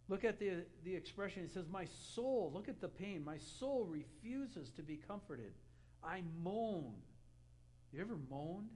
[0.10, 1.44] Look at the, the expression.
[1.44, 3.24] It says, My soul, look at the pain.
[3.24, 5.54] My soul refuses to be comforted.
[6.04, 6.94] I moan.
[7.94, 8.70] You ever moaned?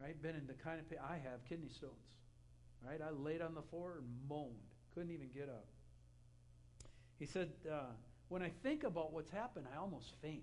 [0.00, 0.20] Right?
[0.20, 0.98] Been in the kind of pain.
[1.08, 1.92] I have kidney stones.
[2.84, 3.00] Right?
[3.00, 4.54] I laid on the floor and moaned.
[4.94, 5.66] Couldn't even get up.
[7.18, 7.92] He said, uh,
[8.28, 10.42] when I think about what's happened, I almost faint.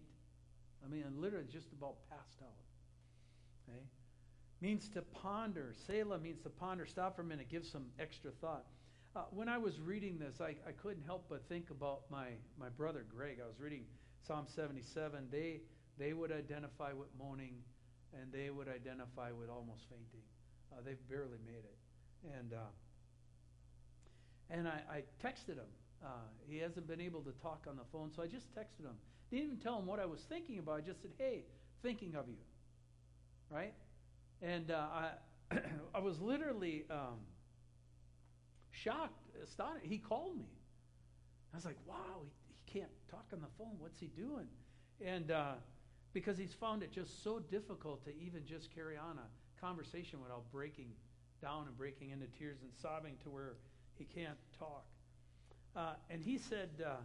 [0.84, 3.70] I mean, I'm literally just about passed out.
[3.70, 3.84] Okay?
[4.62, 5.74] Means to ponder.
[5.88, 6.86] Selah means to ponder.
[6.86, 7.50] Stop for a minute.
[7.50, 8.66] Give some extra thought.
[9.16, 12.28] Uh, when I was reading this, I, I couldn't help but think about my,
[12.58, 13.40] my brother Greg.
[13.44, 13.84] I was reading
[14.26, 15.28] Psalm 77.
[15.32, 15.62] They,
[15.98, 17.56] they would identify with moaning,
[18.14, 20.24] and they would identify with almost fainting.
[20.72, 21.78] Uh, they've barely made it.
[22.38, 22.72] And, uh,
[24.50, 25.68] and I, I texted him
[26.04, 26.08] uh,
[26.48, 28.96] he hasn't been able to talk on the phone, so I just texted him.
[29.30, 30.78] Didn't even tell him what I was thinking about.
[30.78, 31.46] I just said, "Hey,
[31.82, 32.38] thinking of you."
[33.50, 33.74] Right?
[34.42, 35.10] And uh, I,
[35.96, 37.20] I was literally um,
[38.72, 39.86] shocked, astonished.
[39.86, 40.50] He called me.
[41.54, 43.76] I was like, "Wow, he, he can't talk on the phone.
[43.80, 44.48] What's he doing?"
[45.04, 45.54] And uh,
[46.14, 50.44] because he's found it just so difficult to even just carry on a conversation without
[50.52, 50.92] breaking
[51.42, 53.56] down and breaking into tears and sobbing to where
[53.98, 54.86] he can't talk.
[55.76, 56.96] Uh, and he said, uh,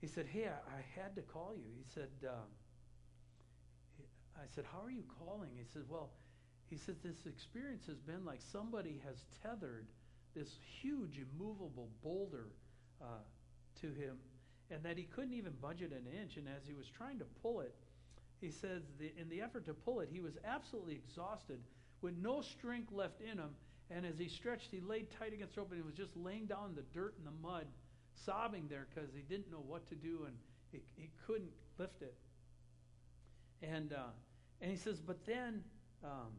[0.00, 1.68] he said, hey, I, I, had to call you.
[1.76, 2.48] He said, um,
[4.36, 5.50] I said, how are you calling?
[5.54, 6.10] He said, well,
[6.70, 9.86] he said, this experience has been like somebody has tethered
[10.34, 12.48] this huge immovable boulder
[13.02, 13.24] uh,
[13.80, 14.16] to him
[14.70, 16.36] and that he couldn't even budget an inch.
[16.36, 17.74] And as he was trying to pull it,
[18.40, 21.60] he says, the, in the effort to pull it, he was absolutely exhausted
[22.02, 23.50] with no strength left in him.
[23.90, 26.46] And as he stretched, he laid tight against the rope and he was just laying
[26.46, 27.66] down in the dirt and the mud,
[28.24, 30.34] sobbing there because he didn't know what to do and
[30.72, 32.14] he, he couldn't lift it.
[33.62, 34.10] And, uh,
[34.60, 35.62] and he says, but then
[36.04, 36.32] um,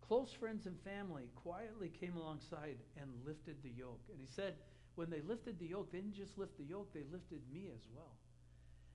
[0.00, 4.00] close friends and family quietly came alongside and lifted the yoke.
[4.10, 4.54] And he said,
[4.94, 7.82] when they lifted the yoke, they didn't just lift the yoke, they lifted me as
[7.94, 8.16] well.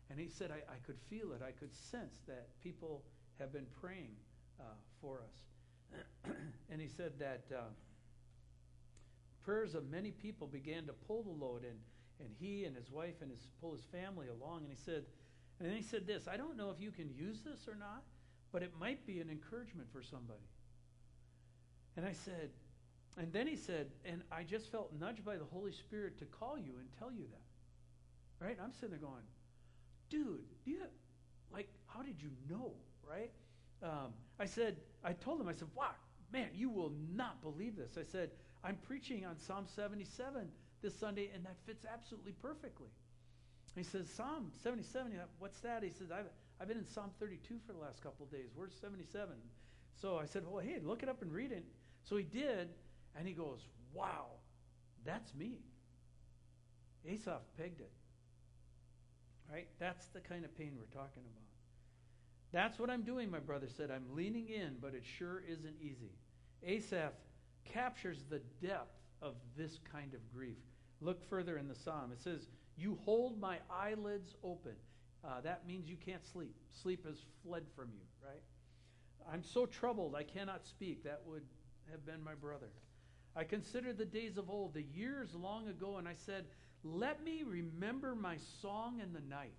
[0.09, 1.41] And he said, I, I could feel it.
[1.45, 3.03] I could sense that people
[3.39, 4.11] have been praying
[4.59, 4.63] uh,
[4.99, 5.50] for us.
[6.71, 7.61] And he said that uh,
[9.43, 11.77] prayers of many people began to pull the load, and,
[12.19, 14.59] and he and his wife and his pull his family along.
[14.61, 15.03] And he said,
[15.59, 18.03] and then he said this: I don't know if you can use this or not,
[18.51, 20.47] but it might be an encouragement for somebody.
[21.97, 22.49] And I said,
[23.17, 26.57] and then he said, and I just felt nudged by the Holy Spirit to call
[26.57, 28.45] you and tell you that.
[28.45, 28.55] Right?
[28.57, 29.23] And I'm sitting there going,
[30.09, 30.89] dude, do you have,
[31.53, 32.71] like, how did you know?
[33.07, 33.31] Right?
[33.83, 35.91] Um, I said, I told him, I said, wow,
[36.31, 37.97] man, you will not believe this.
[37.97, 38.31] I said,
[38.63, 40.47] I'm preaching on Psalm 77
[40.81, 42.89] this Sunday, and that fits absolutely perfectly.
[43.75, 45.83] He says, Psalm 77, what's that?
[45.83, 46.25] He says, I've,
[46.59, 48.49] I've been in Psalm 32 for the last couple of days.
[48.55, 49.29] Where's 77?
[49.99, 51.63] So I said, well, hey, look it up and read it.
[52.03, 52.69] So he did,
[53.15, 53.59] and he goes,
[53.93, 54.25] wow,
[55.05, 55.59] that's me.
[57.07, 57.91] Asaph pegged it.
[59.51, 59.67] Right?
[59.79, 61.50] That's the kind of pain we're talking about.
[62.51, 63.91] That's what I'm doing, my brother said.
[63.91, 66.11] I'm leaning in, but it sure isn't easy.
[66.63, 67.13] Asaph
[67.65, 70.57] captures the depth of this kind of grief.
[70.99, 72.11] Look further in the psalm.
[72.11, 72.47] It says,
[72.77, 74.75] You hold my eyelids open.
[75.23, 76.55] Uh, that means you can't sleep.
[76.81, 78.41] Sleep has fled from you, right?
[79.31, 81.03] I'm so troubled I cannot speak.
[81.03, 81.43] That would
[81.89, 82.69] have been my brother.
[83.35, 86.45] I considered the days of old, the years long ago, and I said,
[86.83, 89.53] Let me remember my song in the night.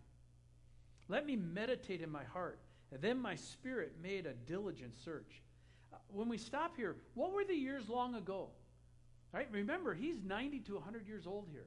[1.08, 2.58] Let me meditate in my heart.
[3.00, 5.40] Then my spirit made a diligent search.
[5.92, 8.48] Uh, when we stop here, what were the years long ago?
[9.32, 9.48] Right?
[9.50, 11.66] Remember, he's 90 to 100 years old here.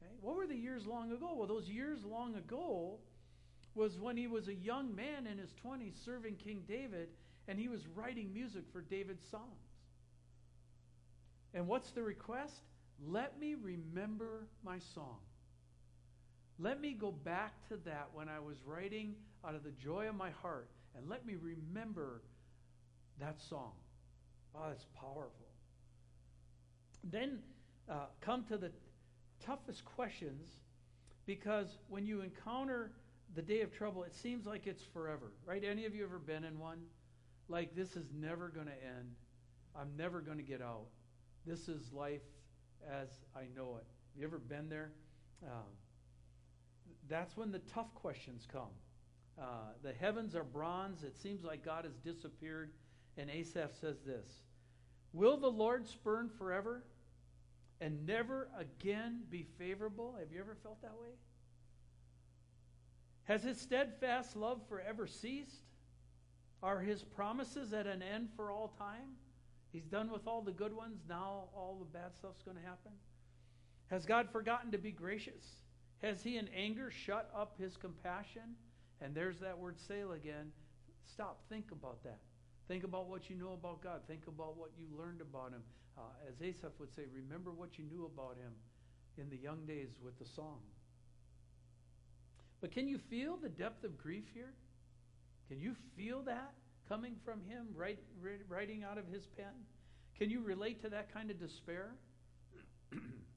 [0.00, 0.12] Okay?
[0.20, 1.30] What were the years long ago?
[1.34, 2.98] Well, those years long ago
[3.74, 7.08] was when he was a young man in his 20s serving King David,
[7.48, 9.42] and he was writing music for David's songs.
[11.54, 12.62] And what's the request?
[13.06, 15.18] Let me remember my song.
[16.58, 19.14] Let me go back to that when I was writing
[19.46, 22.22] out of the joy of my heart, and let me remember
[23.20, 23.72] that song.
[24.54, 25.46] Oh, that's powerful.
[27.04, 27.38] Then
[27.88, 28.72] uh, come to the
[29.44, 30.48] toughest questions
[31.26, 32.90] because when you encounter
[33.34, 35.62] the day of trouble, it seems like it's forever, right?
[35.62, 36.78] Any of you ever been in one?
[37.48, 39.14] Like, this is never going to end.
[39.76, 40.86] I'm never going to get out.
[41.46, 42.22] This is life
[42.90, 43.86] as I know it.
[44.12, 44.90] Have you ever been there?
[45.44, 45.68] Um,
[47.08, 48.70] that's when the tough questions come.
[49.40, 51.04] Uh, the heavens are bronze.
[51.04, 52.70] It seems like God has disappeared.
[53.16, 54.26] And Asaph says this
[55.12, 56.84] Will the Lord spurn forever
[57.80, 60.16] and never again be favorable?
[60.18, 61.14] Have you ever felt that way?
[63.24, 65.64] Has his steadfast love forever ceased?
[66.62, 69.16] Are his promises at an end for all time?
[69.70, 71.02] He's done with all the good ones.
[71.08, 72.92] Now all the bad stuff's going to happen.
[73.90, 75.44] Has God forgotten to be gracious?
[76.02, 78.54] Has he in anger shut up his compassion?
[79.00, 80.52] And there's that word "Selah" again.
[81.04, 81.40] Stop.
[81.48, 82.18] Think about that.
[82.68, 84.00] Think about what you know about God.
[84.06, 85.62] Think about what you learned about him.
[85.96, 88.52] Uh, as Asaph would say, remember what you knew about him
[89.16, 90.58] in the young days with the song.
[92.60, 94.52] But can you feel the depth of grief here?
[95.48, 96.52] Can you feel that
[96.88, 97.98] coming from him, write,
[98.48, 99.52] writing out of his pen?
[100.18, 101.94] Can you relate to that kind of despair?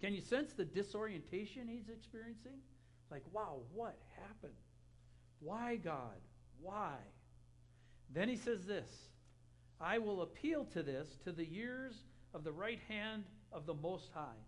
[0.00, 2.60] Can you sense the disorientation he's experiencing?
[3.10, 4.54] Like, wow, what happened?
[5.40, 6.20] Why, God?
[6.60, 6.94] Why?
[8.14, 8.88] Then he says this
[9.80, 11.94] I will appeal to this, to the years
[12.34, 14.42] of the right hand of the Most High.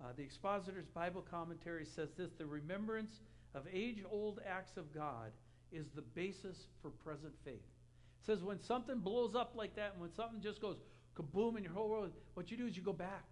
[0.00, 3.20] Uh, the Expositor's Bible commentary says this the remembrance
[3.54, 5.32] of age old acts of God
[5.72, 7.54] is the basis for present faith.
[7.54, 10.76] It says when something blows up like that, and when something just goes
[11.16, 13.24] kaboom in your whole world, what you do is you go back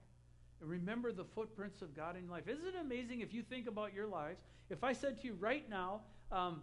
[0.65, 2.49] remember the footprints of God in your life.
[2.49, 4.41] Isn't it amazing if you think about your lives?
[4.71, 6.01] If I said to you right now,
[6.33, 6.63] um,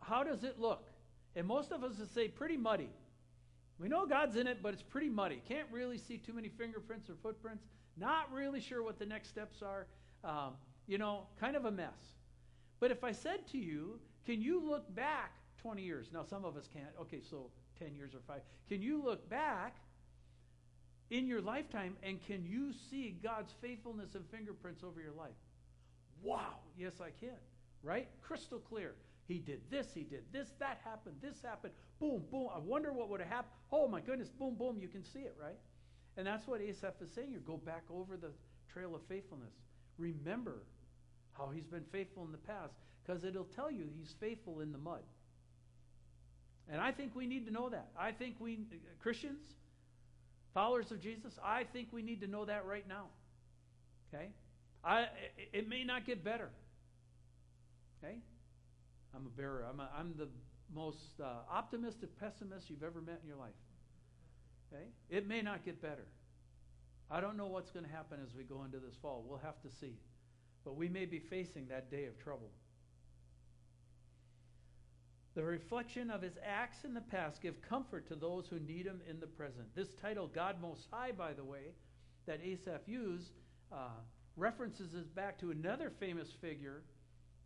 [0.00, 0.88] how does it look?
[1.36, 2.90] And most of us would say pretty muddy.
[3.78, 5.40] We know God's in it, but it's pretty muddy.
[5.48, 7.64] Can't really see too many fingerprints or footprints.
[7.96, 9.86] Not really sure what the next steps are.
[10.22, 10.54] Um,
[10.86, 12.14] you know, kind of a mess.
[12.78, 15.32] But if I said to you, can you look back
[15.62, 16.08] 20 years?
[16.12, 16.88] Now, some of us can't.
[17.02, 18.42] Okay, so 10 years or five.
[18.68, 19.76] Can you look back
[21.10, 25.34] in your lifetime and can you see God's faithfulness and fingerprints over your life?
[26.22, 27.38] Wow, yes, I can.
[27.82, 28.08] Right?
[28.22, 28.94] Crystal clear.
[29.26, 32.48] He did this, he did this, that happened, this happened, boom, boom.
[32.54, 33.52] I wonder what would have happened.
[33.70, 34.78] Oh my goodness, boom, boom.
[34.80, 35.58] You can see it, right?
[36.16, 37.40] And that's what Asaph is saying here.
[37.46, 38.32] Go back over the
[38.72, 39.52] trail of faithfulness.
[39.98, 40.62] Remember
[41.32, 44.78] how he's been faithful in the past because it'll tell you he's faithful in the
[44.78, 45.02] mud.
[46.68, 47.88] And I think we need to know that.
[47.98, 49.42] I think we, uh, Christians,
[50.54, 53.06] followers of Jesus, I think we need to know that right now.
[54.12, 54.28] Okay?
[54.84, 55.06] I,
[55.52, 56.48] it may not get better.
[58.02, 58.16] Okay?
[59.14, 59.66] I'm a bearer.
[59.68, 60.28] I'm, a, I'm the
[60.74, 63.50] most uh, optimistic pessimist you've ever met in your life.
[64.72, 64.84] Okay?
[65.08, 66.06] It may not get better.
[67.10, 69.24] I don't know what's going to happen as we go into this fall.
[69.26, 69.94] We'll have to see.
[70.64, 72.50] But we may be facing that day of trouble.
[75.40, 79.00] The reflection of his acts in the past give comfort to those who need him
[79.08, 79.74] in the present.
[79.74, 81.72] This title, God Most High, by the way,
[82.26, 83.30] that Asaph used,
[83.72, 83.88] uh,
[84.36, 86.82] references us back to another famous figure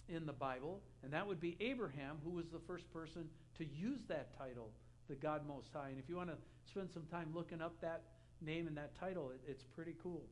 [0.08, 3.28] in the Bible, and that would be Abraham, who was the first person
[3.58, 4.72] to use that title,
[5.08, 5.90] the God Most High.
[5.90, 6.36] And if you want to
[6.68, 8.02] spend some time looking up that
[8.40, 9.30] name and that title.
[9.30, 10.24] It, it's pretty cool.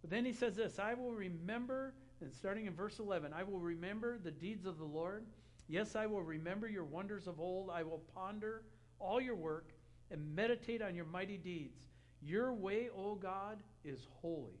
[0.00, 3.60] But then he says this I will remember, and starting in verse 11, I will
[3.60, 5.24] remember the deeds of the Lord.
[5.68, 7.70] Yes, I will remember your wonders of old.
[7.70, 8.62] I will ponder
[8.98, 9.72] all your work
[10.10, 11.80] and meditate on your mighty deeds.
[12.22, 14.60] Your way, O God, is holy.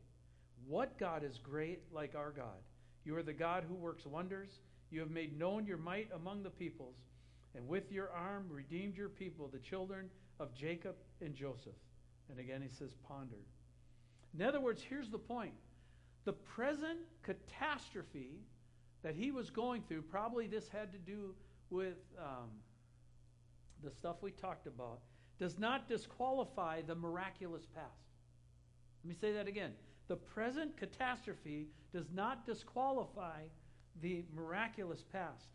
[0.66, 2.62] What God is great like our God?
[3.04, 4.48] You are the God who works wonders.
[4.90, 6.96] You have made known your might among the peoples,
[7.54, 10.08] and with your arm redeemed your people, the children
[10.40, 11.74] of Jacob and Joseph.
[12.30, 13.44] And again, he says, ponder.
[14.34, 15.52] In other words, here's the point
[16.24, 18.40] the present catastrophe
[19.04, 21.34] that he was going through, probably this had to do
[21.70, 22.48] with um,
[23.84, 24.98] the stuff we talked about,
[25.38, 28.08] does not disqualify the miraculous past.
[29.04, 29.72] Let me say that again.
[30.08, 33.42] The present catastrophe does not disqualify
[34.00, 35.48] the miraculous past.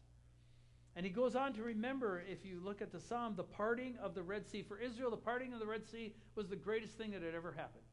[0.95, 4.13] And he goes on to remember, if you look at the psalm, the parting of
[4.13, 4.63] the Red Sea.
[4.63, 7.51] For Israel, the parting of the Red Sea was the greatest thing that had ever
[7.51, 7.83] happened.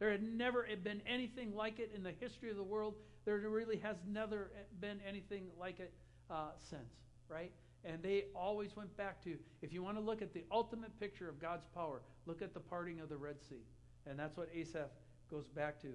[0.00, 2.94] There had never been anything like it in the history of the world.
[3.24, 4.50] There really has never
[4.80, 5.92] been anything like it
[6.30, 6.94] uh, since,
[7.28, 7.52] right?
[7.84, 11.28] And they always went back to, if you want to look at the ultimate picture
[11.28, 13.62] of God's power, look at the parting of the Red Sea.
[14.06, 14.90] And that's what Asaph
[15.30, 15.88] goes back to.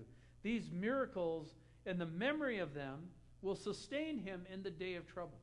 [0.44, 1.56] These miracles
[1.86, 3.10] and the memory of them
[3.42, 5.40] will sustain him in the day of trouble.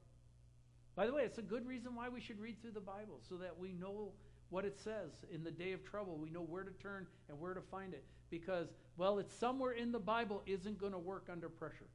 [0.94, 3.36] By the way, it's a good reason why we should read through the Bible so
[3.36, 4.12] that we know
[4.50, 6.16] what it says in the day of trouble.
[6.16, 8.04] We know where to turn and where to find it.
[8.30, 11.88] Because, well, it's somewhere in the Bible isn't going to work under pressure.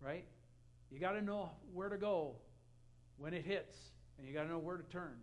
[0.00, 0.24] Right?
[0.90, 2.36] You got to know where to go
[3.18, 3.76] when it hits,
[4.18, 5.16] and you got to know where to turn,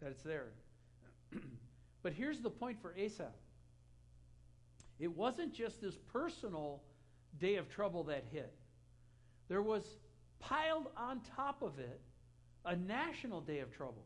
[0.00, 0.48] that it's there.
[2.02, 3.32] but here's the point for Asaph
[4.98, 6.82] it wasn't just this personal
[7.38, 8.52] day of trouble that hit,
[9.48, 9.84] there was
[10.40, 12.00] piled on top of it
[12.64, 14.04] a national day of trouble.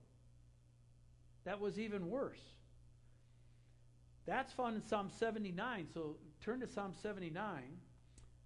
[1.44, 2.40] That was even worse.
[4.30, 5.88] That's found in Psalm 79.
[5.92, 7.62] So turn to Psalm 79.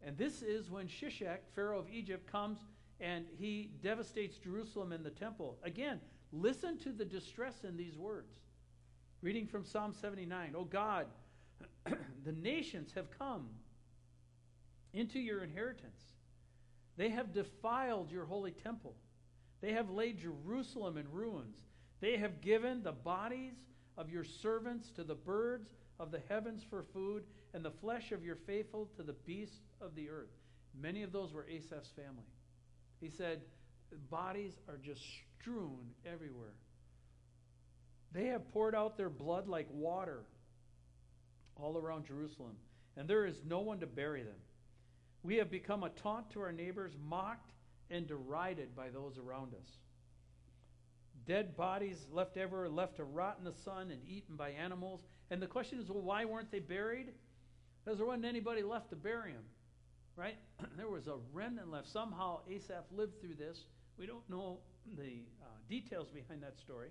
[0.03, 2.61] And this is when Shishak, Pharaoh of Egypt, comes
[3.01, 5.59] and he devastates Jerusalem and the temple.
[5.62, 6.01] Again,
[6.32, 8.32] listen to the distress in these words.
[9.20, 11.05] Reading from Psalm 79 Oh God,
[12.24, 13.47] the nations have come
[14.95, 16.01] into your inheritance.
[16.97, 18.95] They have defiled your holy temple.
[19.61, 21.59] They have laid Jerusalem in ruins.
[22.01, 23.57] They have given the bodies
[23.97, 25.71] of your servants to the birds
[26.01, 29.95] of the heavens for food, and the flesh of your faithful to the beasts of
[29.95, 30.33] the earth.
[30.81, 32.27] Many of those were Asaph's family.
[33.01, 33.43] He said,
[34.11, 35.03] Bodies are just
[35.41, 36.55] strewn everywhere.
[38.13, 40.25] They have poured out their blood like water
[41.57, 42.57] all around Jerusalem,
[42.97, 44.35] and there is no one to bury them.
[45.23, 47.53] We have become a taunt to our neighbors, mocked
[47.91, 49.69] and derided by those around us.
[51.27, 55.01] Dead bodies left ever left to rot in the sun and eaten by animals.
[55.31, 57.12] And the question is, well, why weren't they buried?
[57.85, 59.45] Because there wasn't anybody left to bury them,
[60.16, 60.37] right?
[60.77, 61.89] there was a remnant left.
[61.89, 63.64] Somehow Asaph lived through this.
[63.99, 64.59] We don't know
[64.97, 66.89] the uh, details behind that story.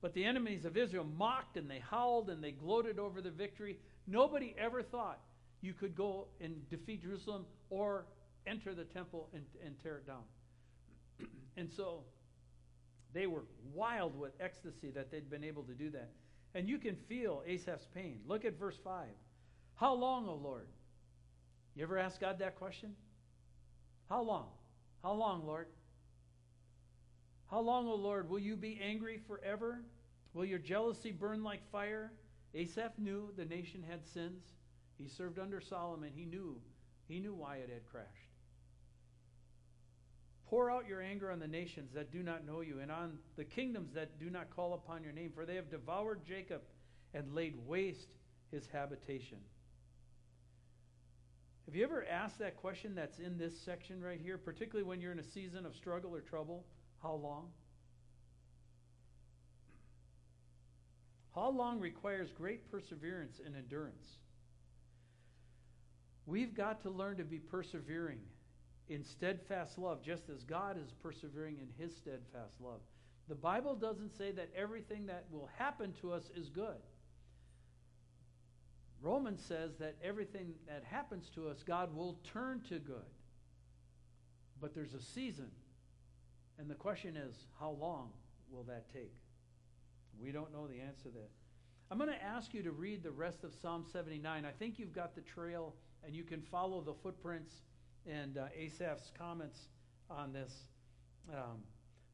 [0.00, 3.78] But the enemies of Israel mocked and they howled and they gloated over the victory.
[4.06, 5.18] Nobody ever thought
[5.60, 8.04] you could go and defeat Jerusalem or
[8.46, 10.22] enter the temple and, and tear it down.
[11.56, 12.04] and so
[13.14, 16.10] they were wild with ecstasy that they'd been able to do that.
[16.54, 18.20] And you can feel Asaph's pain.
[18.26, 19.06] Look at verse 5.
[19.76, 20.66] How long, O Lord?
[21.74, 22.94] You ever ask God that question?
[24.08, 24.46] How long?
[25.02, 25.66] How long, Lord?
[27.50, 29.82] How long, O Lord, will you be angry forever?
[30.32, 32.12] Will your jealousy burn like fire?
[32.54, 34.42] Asaph knew the nation had sins.
[34.98, 36.10] He served under Solomon.
[36.14, 36.60] He knew.
[37.08, 38.33] He knew why it had crashed.
[40.54, 43.42] Pour out your anger on the nations that do not know you, and on the
[43.42, 46.62] kingdoms that do not call upon your name, for they have devoured Jacob
[47.12, 48.06] and laid waste
[48.52, 49.38] his habitation.
[51.66, 55.10] Have you ever asked that question that's in this section right here, particularly when you're
[55.10, 56.64] in a season of struggle or trouble?
[57.02, 57.48] How long?
[61.34, 64.06] How long requires great perseverance and endurance.
[66.26, 68.20] We've got to learn to be persevering
[68.88, 72.80] in steadfast love, just as God is persevering in his steadfast love.
[73.28, 76.76] The Bible doesn't say that everything that will happen to us is good.
[79.00, 83.04] Romans says that everything that happens to us, God will turn to good.
[84.60, 85.50] But there's a season.
[86.58, 88.10] And the question is, how long
[88.50, 89.12] will that take?
[90.20, 91.30] We don't know the answer to that.
[91.90, 94.44] I'm going to ask you to read the rest of Psalm 79.
[94.44, 95.74] I think you've got the trail
[96.04, 97.52] and you can follow the footprints
[98.10, 99.68] and uh, Asaph's comments
[100.10, 100.52] on this.
[101.32, 101.62] Um,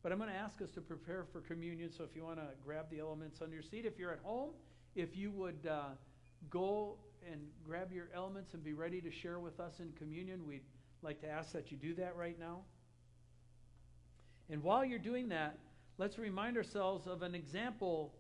[0.03, 1.91] but I'm going to ask us to prepare for communion.
[1.91, 4.51] So if you want to grab the elements on your seat, if you're at home
[4.95, 5.91] if you would uh,
[6.49, 6.97] go
[7.31, 10.63] and grab your elements and be ready to share with us in communion, we'd
[11.03, 12.61] like to ask that you do that right now.
[14.49, 15.59] And while you're doing that,
[15.99, 18.13] let's remind ourselves of an example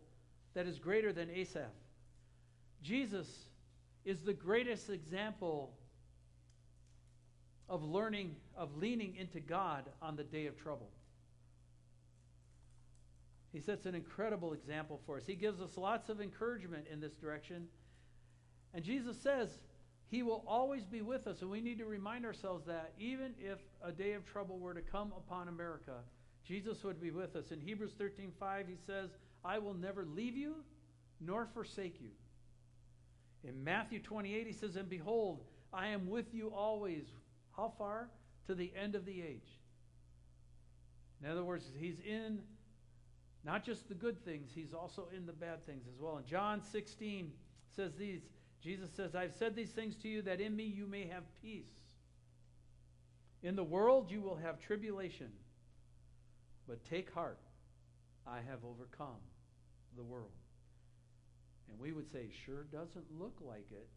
[0.54, 1.72] that is greater than Asaph.
[2.82, 3.46] Jesus
[4.04, 5.72] is the greatest example
[7.70, 10.90] of learning, of leaning into God on the day of trouble.
[13.52, 15.26] He sets an incredible example for us.
[15.26, 17.68] He gives us lots of encouragement in this direction.
[18.74, 19.48] And Jesus says
[20.08, 21.40] he will always be with us.
[21.40, 24.82] And we need to remind ourselves that even if a day of trouble were to
[24.82, 25.94] come upon America,
[26.44, 27.52] Jesus would be with us.
[27.52, 29.10] In Hebrews 13 5, he says,
[29.44, 30.56] I will never leave you
[31.20, 32.10] nor forsake you.
[33.44, 35.40] In Matthew 28, he says, And behold,
[35.72, 37.04] I am with you always.
[37.56, 38.08] How far?
[38.46, 39.58] To the end of the age.
[41.22, 42.40] In other words, he's in
[43.44, 46.16] not just the good things, he's also in the bad things as well.
[46.16, 47.32] And John 16
[47.74, 48.22] says these
[48.62, 51.64] Jesus says, I've said these things to you that in me you may have peace.
[53.42, 55.30] In the world you will have tribulation,
[56.68, 57.38] but take heart,
[58.26, 59.20] I have overcome
[59.96, 60.30] the world.
[61.70, 63.88] And we would say, sure doesn't look like it.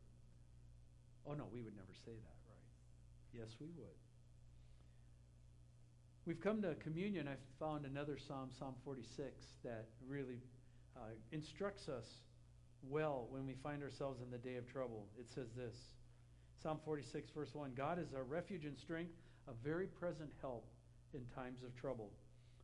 [1.27, 2.42] Oh, no, we would never say that?
[3.37, 3.97] Yes, we would.
[6.25, 7.27] We've come to communion.
[7.27, 9.33] I found another Psalm, Psalm 46,
[9.63, 10.39] that really
[10.95, 10.99] uh,
[11.31, 12.05] instructs us
[12.89, 15.07] well when we find ourselves in the day of trouble.
[15.19, 15.75] It says this
[16.61, 19.13] Psalm 46, verse 1 God is our refuge and strength,
[19.47, 20.65] a very present help
[21.13, 22.11] in times of trouble.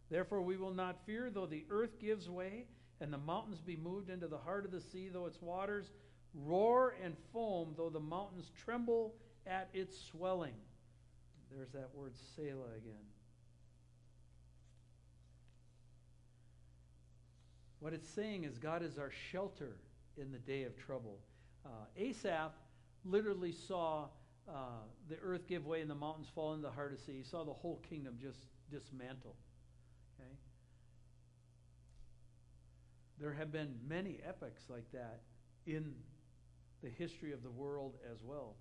[0.10, 2.66] Therefore, we will not fear, though the earth gives way
[3.02, 5.90] and the mountains be moved into the heart of the sea, though its waters
[6.34, 9.14] roar and foam, though the mountains tremble
[9.48, 10.54] at its swelling.
[11.56, 13.06] There's that word Selah again.
[17.80, 19.78] What it's saying is God is our shelter
[20.18, 21.20] in the day of trouble.
[21.66, 22.52] Uh, Asaph
[23.06, 24.08] literally saw
[24.48, 27.14] uh, the earth give way and the mountains fall into the heart of sea.
[27.18, 28.40] He saw the whole kingdom just
[28.70, 29.36] dismantle.
[30.20, 30.32] Okay?
[33.20, 35.22] There have been many epics like that
[35.66, 35.94] in
[36.84, 38.56] the history of the world as well.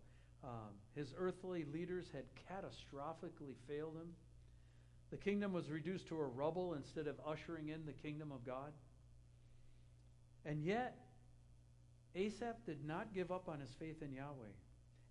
[0.44, 4.08] Um, his earthly leaders had catastrophically failed him.
[5.10, 8.72] The kingdom was reduced to a rubble instead of ushering in the kingdom of God.
[10.44, 10.96] And yet,
[12.14, 14.52] Asaph did not give up on his faith in Yahweh.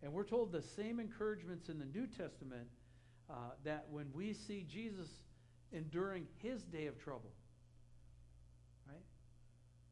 [0.03, 2.67] And we're told the same encouragements in the New Testament
[3.29, 3.33] uh,
[3.63, 5.07] that when we see Jesus
[5.71, 7.31] enduring his day of trouble,
[8.87, 9.01] right?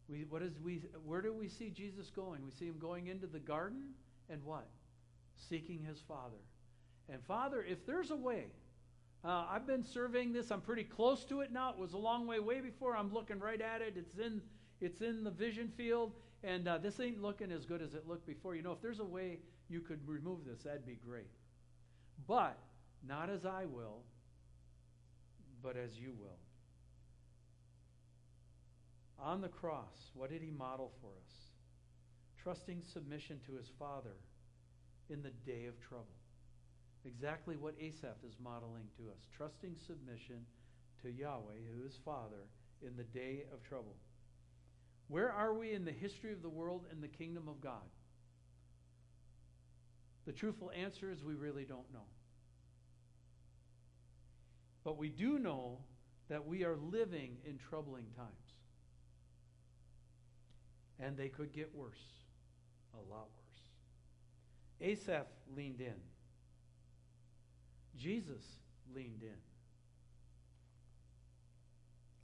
[0.07, 2.45] We, what is we, where do we see Jesus going?
[2.45, 3.89] We see him going into the garden
[4.29, 4.67] and what?
[5.49, 6.37] Seeking his Father.
[7.09, 8.45] And Father, if there's a way,
[9.23, 10.51] uh, I've been surveying this.
[10.51, 11.71] I'm pretty close to it now.
[11.71, 12.95] It was a long way, way before.
[12.95, 13.93] I'm looking right at it.
[13.97, 14.41] It's in
[14.81, 16.11] it's in the vision field,
[16.43, 18.55] and uh, this ain't looking as good as it looked before.
[18.55, 19.39] You know, if there's a way
[19.69, 21.29] you could remove this, that'd be great.
[22.27, 22.57] But
[23.07, 24.03] not as I will,
[25.63, 26.37] but as you will.
[29.17, 31.33] On the cross, what did he model for us?
[32.43, 34.17] Trusting submission to his Father
[35.09, 36.15] in the day of trouble.
[37.05, 39.21] Exactly what Asaph is modeling to us.
[39.37, 40.45] Trusting submission
[41.03, 42.47] to Yahweh, who is Father,
[42.81, 43.95] in the day of trouble.
[45.07, 47.87] Where are we in the history of the world and the kingdom of God?
[50.25, 52.07] The truthful answer is we really don't know.
[54.83, 55.79] But we do know
[56.29, 58.29] that we are living in troubling times.
[60.99, 62.01] And they could get worse,
[62.93, 63.44] a lot worse.
[64.81, 65.95] Asaph leaned in,
[67.97, 68.43] Jesus
[68.93, 69.37] leaned in.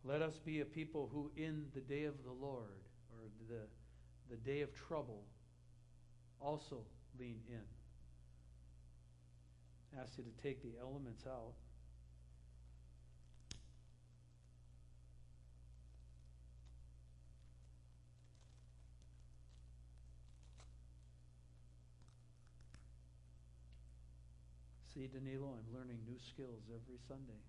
[0.03, 3.61] Let us be a people who, in the day of the Lord, or the,
[4.29, 5.23] the day of trouble,
[6.39, 6.77] also
[7.19, 7.61] lean in.
[9.99, 11.53] Ask you to take the elements out.
[24.93, 27.39] See, Danilo, I'm learning new skills every Sunday.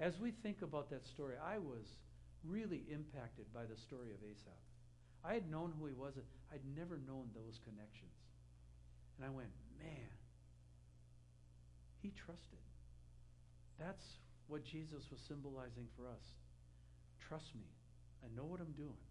[0.00, 1.86] As we think about that story, I was
[2.42, 4.64] really impacted by the story of Asaph.
[5.22, 6.14] I had known who he was,
[6.50, 8.16] I'd never known those connections.
[9.18, 10.10] And I went, man,
[12.02, 12.64] he trusted.
[13.78, 16.24] That's what Jesus was symbolizing for us.
[17.28, 17.68] Trust me.
[18.24, 19.04] I know what I'm doing.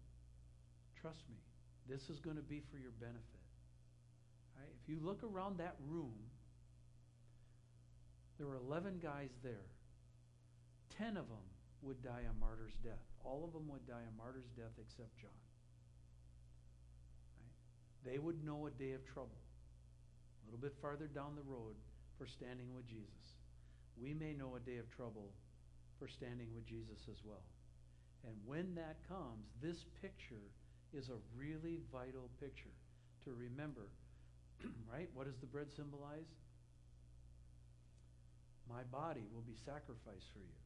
[1.00, 1.38] Trust me.
[1.88, 3.39] This is going to be for your benefit.
[4.60, 4.74] Right?
[4.84, 6.12] If you look around that room,
[8.36, 9.70] there were 11 guys there
[11.00, 11.48] Ten of them
[11.80, 13.00] would die a martyr's death.
[13.24, 15.40] All of them would die a martyr's death except John.
[17.40, 18.12] Right?
[18.12, 21.72] They would know a day of trouble a little bit farther down the road
[22.18, 23.40] for standing with Jesus.
[23.96, 25.32] We may know a day of trouble
[25.98, 27.48] for standing with Jesus as well.
[28.26, 30.52] And when that comes, this picture
[30.92, 32.76] is a really vital picture
[33.24, 33.88] to remember.
[34.92, 35.08] right?
[35.14, 36.28] What does the bread symbolize?
[38.68, 40.58] My body will be sacrificed for you.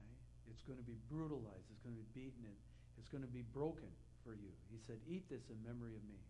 [0.00, 0.14] Okay?
[0.50, 1.68] It's going to be brutalized.
[1.68, 2.48] It's going to be beaten.
[2.48, 2.56] And
[2.96, 3.92] it's going to be broken
[4.24, 4.50] for you.
[4.70, 6.20] He said, Eat this in memory of me.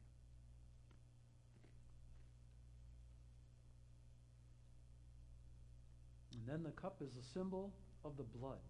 [6.34, 7.72] And then the cup is a symbol
[8.04, 8.62] of the blood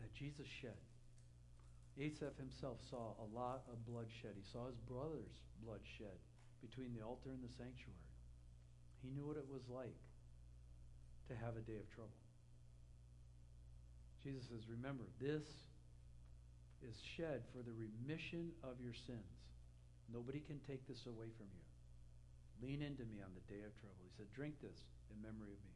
[0.00, 0.78] that Jesus shed.
[1.96, 4.36] Asaph himself saw a lot of bloodshed.
[4.36, 6.20] He saw his brother's bloodshed
[6.60, 8.04] between the altar and the sanctuary.
[9.00, 9.96] He knew what it was like
[11.28, 12.20] to have a day of trouble.
[14.20, 15.46] Jesus says, Remember, this
[16.84, 19.32] is shed for the remission of your sins.
[20.12, 21.64] Nobody can take this away from you.
[22.60, 24.02] Lean into me on the day of trouble.
[24.04, 25.75] He said, Drink this in memory of me.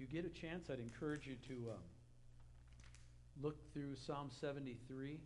[0.00, 1.84] You get a chance, I'd encourage you to um,
[3.42, 5.18] look through Psalm 73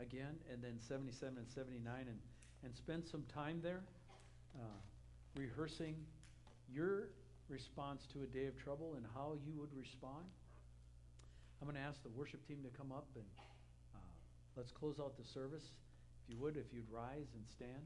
[0.00, 2.18] again, and then 77 and 79, and,
[2.64, 3.82] and spend some time there
[4.56, 4.80] uh,
[5.36, 5.96] rehearsing
[6.72, 7.08] your
[7.50, 10.24] response to a day of trouble and how you would respond.
[11.60, 13.24] I'm going to ask the worship team to come up and
[13.94, 13.98] uh,
[14.56, 15.64] let's close out the service.
[16.24, 17.84] If you would, if you'd rise and stand.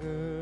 [0.00, 0.39] Stronger.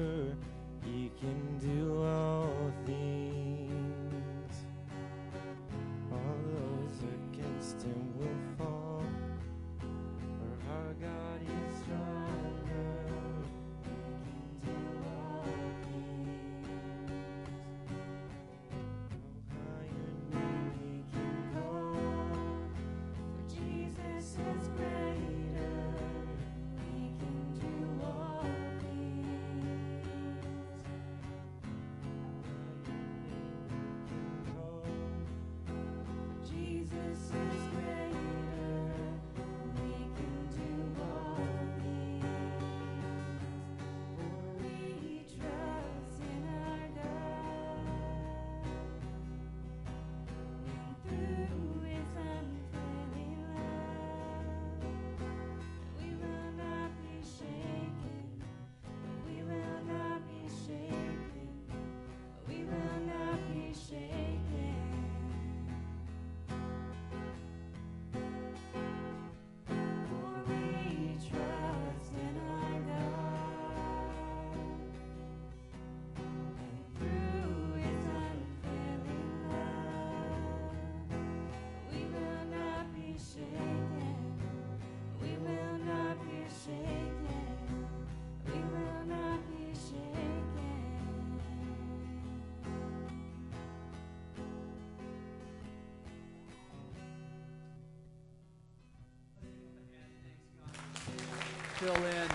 [101.78, 102.28] Fill in.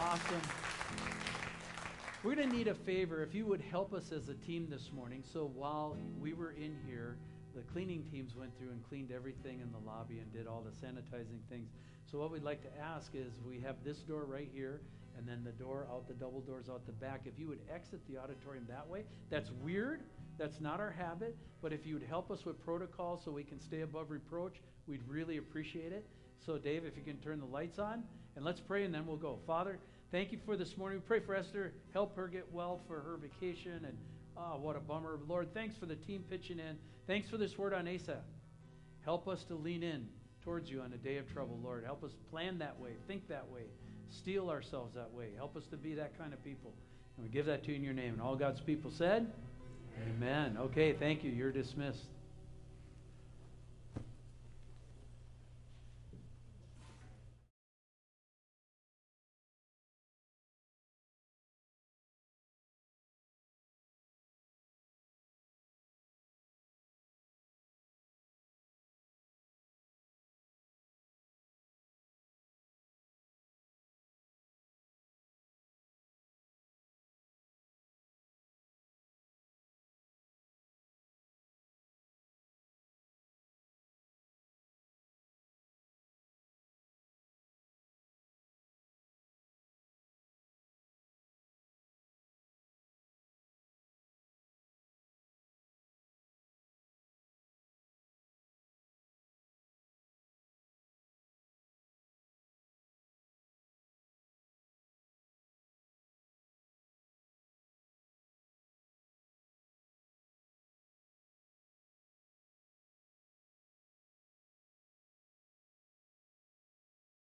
[0.00, 0.40] Awesome.
[2.22, 4.90] We're going to need a favor if you would help us as a team this
[4.94, 5.22] morning.
[5.30, 7.18] So while we were in here,
[7.54, 10.70] the cleaning teams went through and cleaned everything in the lobby and did all the
[10.70, 11.68] sanitizing things.
[12.10, 14.80] So what we'd like to ask is we have this door right here
[15.18, 17.26] and then the door out, the double doors out the back.
[17.26, 20.00] If you would exit the auditorium that way, that's weird.
[20.38, 21.36] That's not our habit.
[21.60, 25.06] But if you would help us with protocol so we can stay above reproach, we'd
[25.06, 26.06] really appreciate it.
[26.44, 28.02] So, Dave, if you can turn the lights on,
[28.36, 29.38] and let's pray, and then we'll go.
[29.46, 29.78] Father,
[30.10, 30.98] thank you for this morning.
[30.98, 31.72] We pray for Esther.
[31.92, 33.84] Help her get well for her vacation.
[33.86, 33.96] And
[34.36, 35.18] ah, what a bummer.
[35.28, 36.76] Lord, thanks for the team pitching in.
[37.06, 38.18] Thanks for this word on Asa.
[39.04, 40.08] Help us to lean in
[40.42, 41.84] towards you on a day of trouble, Lord.
[41.84, 43.62] Help us plan that way, think that way,
[44.10, 45.28] steel ourselves that way.
[45.36, 46.72] Help us to be that kind of people.
[47.16, 48.14] And we give that to you in your name.
[48.14, 49.30] And all God's people said,
[50.16, 50.56] Amen.
[50.58, 51.30] Okay, thank you.
[51.30, 52.06] You're dismissed.